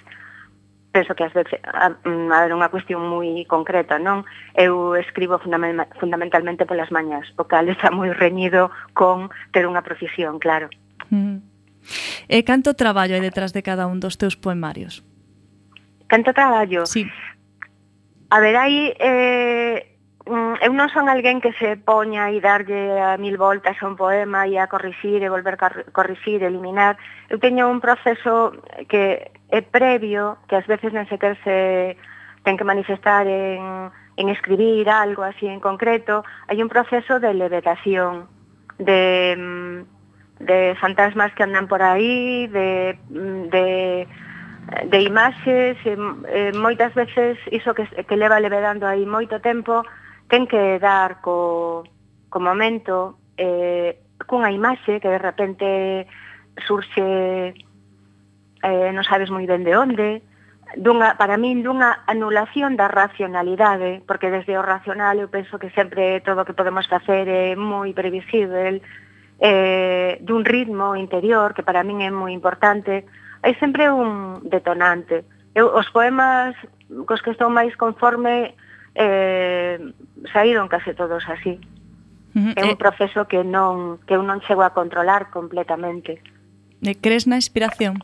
[0.91, 4.27] penso que ás veces a, mm, a ver unha cuestión moi concreta, non?
[4.53, 10.37] Eu escribo fundament, fundamentalmente polas mañas, o cal está moi reñido con ter unha profesión,
[10.37, 10.67] claro.
[11.09, 11.41] Mm.
[12.27, 15.01] E canto traballo hai detrás de cada un dos teus poemarios?
[16.11, 16.85] Canto traballo?
[16.85, 17.07] Sí.
[18.29, 18.93] A ver, aí...
[18.99, 19.87] Eh,
[20.27, 23.95] mm, eu non son alguén que se poña e darlle a mil voltas a un
[23.97, 26.99] poema e a corrixir e volver a corrixir, eliminar.
[27.31, 28.53] Eu teño un proceso
[28.91, 31.99] que é previo, que ás veces non sequer se
[32.41, 38.31] ten que manifestar en, en escribir algo así en concreto, hai un proceso de levedación,
[38.79, 39.77] de, mm,
[40.41, 43.67] de fantasmas que andan por aí, de, mm, de,
[44.87, 49.83] de imaxes, e, e, moitas veces iso que, que leva levedando aí moito tempo,
[50.31, 51.83] ten que dar co,
[52.31, 55.67] co momento eh, cunha imaxe que de repente
[56.65, 57.53] surxe
[58.63, 60.21] eh, non sabes moi ben de onde,
[60.77, 66.21] dunha, para min dunha anulación da racionalidade, porque desde o racional eu penso que sempre
[66.21, 68.79] todo o que podemos facer é moi previsível,
[69.41, 73.03] eh, dun ritmo interior que para min é moi importante,
[73.41, 75.25] hai sempre un detonante.
[75.51, 76.55] Eu, os poemas
[77.09, 78.55] cos que estou máis conforme
[78.95, 79.75] eh,
[80.31, 81.59] saíron case todos así.
[82.31, 82.53] Uh -huh.
[82.55, 82.79] É un eh.
[82.79, 86.23] proceso que non que eu non chego a controlar completamente.
[86.79, 87.99] E crees na inspiración?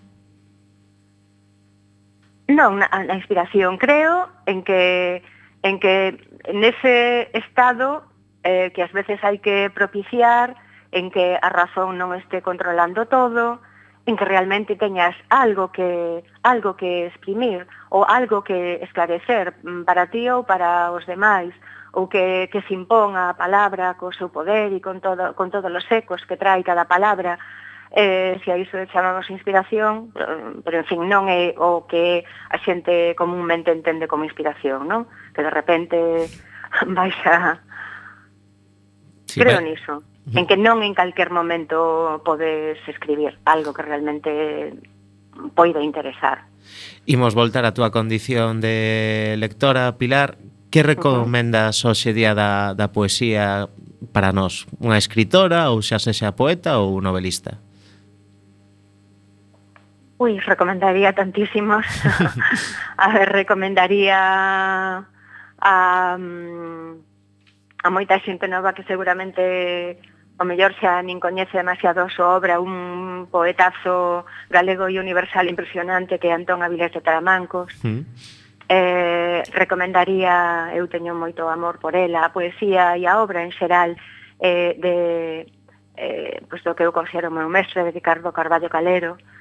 [2.48, 5.22] Non, na, na inspiración creo en que
[5.64, 6.16] en que
[6.54, 8.08] nese estado
[8.44, 10.56] eh, que ás veces hai que propiciar,
[10.96, 13.60] en que a razón non este controlando todo,
[14.08, 20.08] en que realmente teñas algo que algo que exprimir ou algo que esclarecer mm, para
[20.08, 21.52] ti ou para os demais
[21.92, 25.68] ou que, que se impón a palabra co seu poder e con, todo, con todos
[25.68, 27.36] os ecos que trae cada palabra
[27.92, 32.58] eh, se a iso chamamos inspiración, eh, pero en fin, non é o que a
[32.60, 35.08] xente comúnmente entende como inspiración, non?
[35.32, 35.98] Que de repente
[36.98, 37.64] vais a...
[39.28, 39.72] Sí, Creo vai...
[39.72, 40.04] niso,
[40.36, 44.76] en que non en calquer momento podes escribir algo que realmente
[45.56, 46.50] poida interesar.
[47.08, 50.36] Imos voltar a túa condición de lectora, Pilar.
[50.68, 53.72] Que recomendas hoxe día da, da poesía
[54.12, 54.68] para nós?
[54.84, 57.64] Unha escritora ou xa sexa poeta ou novelista?
[60.20, 61.86] Ui, recomendaría tantísimos.
[62.98, 65.06] a ver, recomendaría
[65.62, 66.92] a, mm,
[67.84, 70.02] a moita xente nova que seguramente
[70.38, 76.18] o mellor xa nin coñece demasiado a súa obra, un poetazo galego e universal impresionante
[76.18, 77.70] que é Antón Avilés de Taramancos.
[77.86, 78.02] Mm.
[78.74, 83.94] Eh, recomendaría, eu teño moito amor por ela, a poesía e a obra en xeral
[84.42, 84.96] eh, de,
[85.94, 89.37] eh, pois do que eu considero o meu mestre, de Ricardo Carballo Calero, mm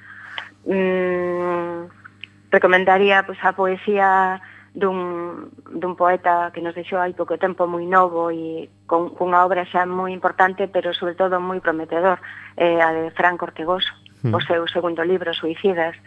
[0.67, 4.41] mm, recomendaría pois, a poesía
[4.77, 9.65] dun, dun poeta que nos deixou hai pouco tempo moi novo e con, cunha obra
[9.65, 12.21] xa moi importante, pero sobre todo moi prometedor,
[12.59, 13.89] eh, a de Franco Ortegoso,
[14.21, 14.33] mm.
[14.35, 15.97] o seu segundo libro, Suicidas.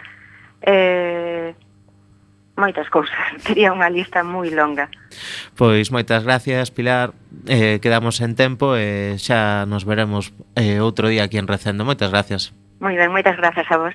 [0.63, 1.57] Eh,
[2.55, 4.87] moitas cousas, tería unha lista moi longa.
[5.59, 7.11] Pois moitas gracias, Pilar.
[7.51, 11.83] Eh, quedamos en tempo e eh, xa nos veremos eh, outro día aquí en Recendo.
[11.83, 12.55] Moitas gracias.
[12.79, 13.95] Moi ben, moitas grazas a vos.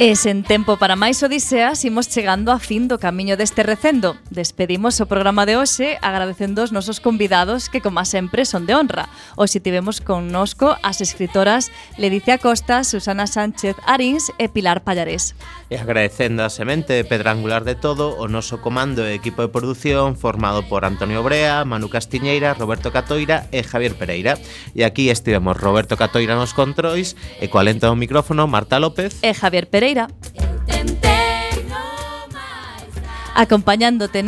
[0.00, 4.14] E sen tempo para máis odiseas, imos chegando a fin do camiño deste recendo.
[4.30, 9.10] Despedimos o programa de hoxe agradecendo os nosos convidados que, como sempre, son de honra.
[9.34, 15.34] Hoxe tivemos connosco as escritoras Ledicia Costa, Susana Sánchez Arins e Pilar Pallarés.
[15.66, 20.62] E agradecendo a semente pedrangular de todo o noso comando e equipo de produción formado
[20.70, 24.38] por Antonio Brea, Manu Castiñeira, Roberto Catoira e Javier Pereira.
[24.78, 29.34] E aquí estivemos Roberto Catoira nos controis e coa lenta do micrófono Marta López e
[29.34, 29.87] Javier Pereira
[33.34, 34.26] Acompañándote en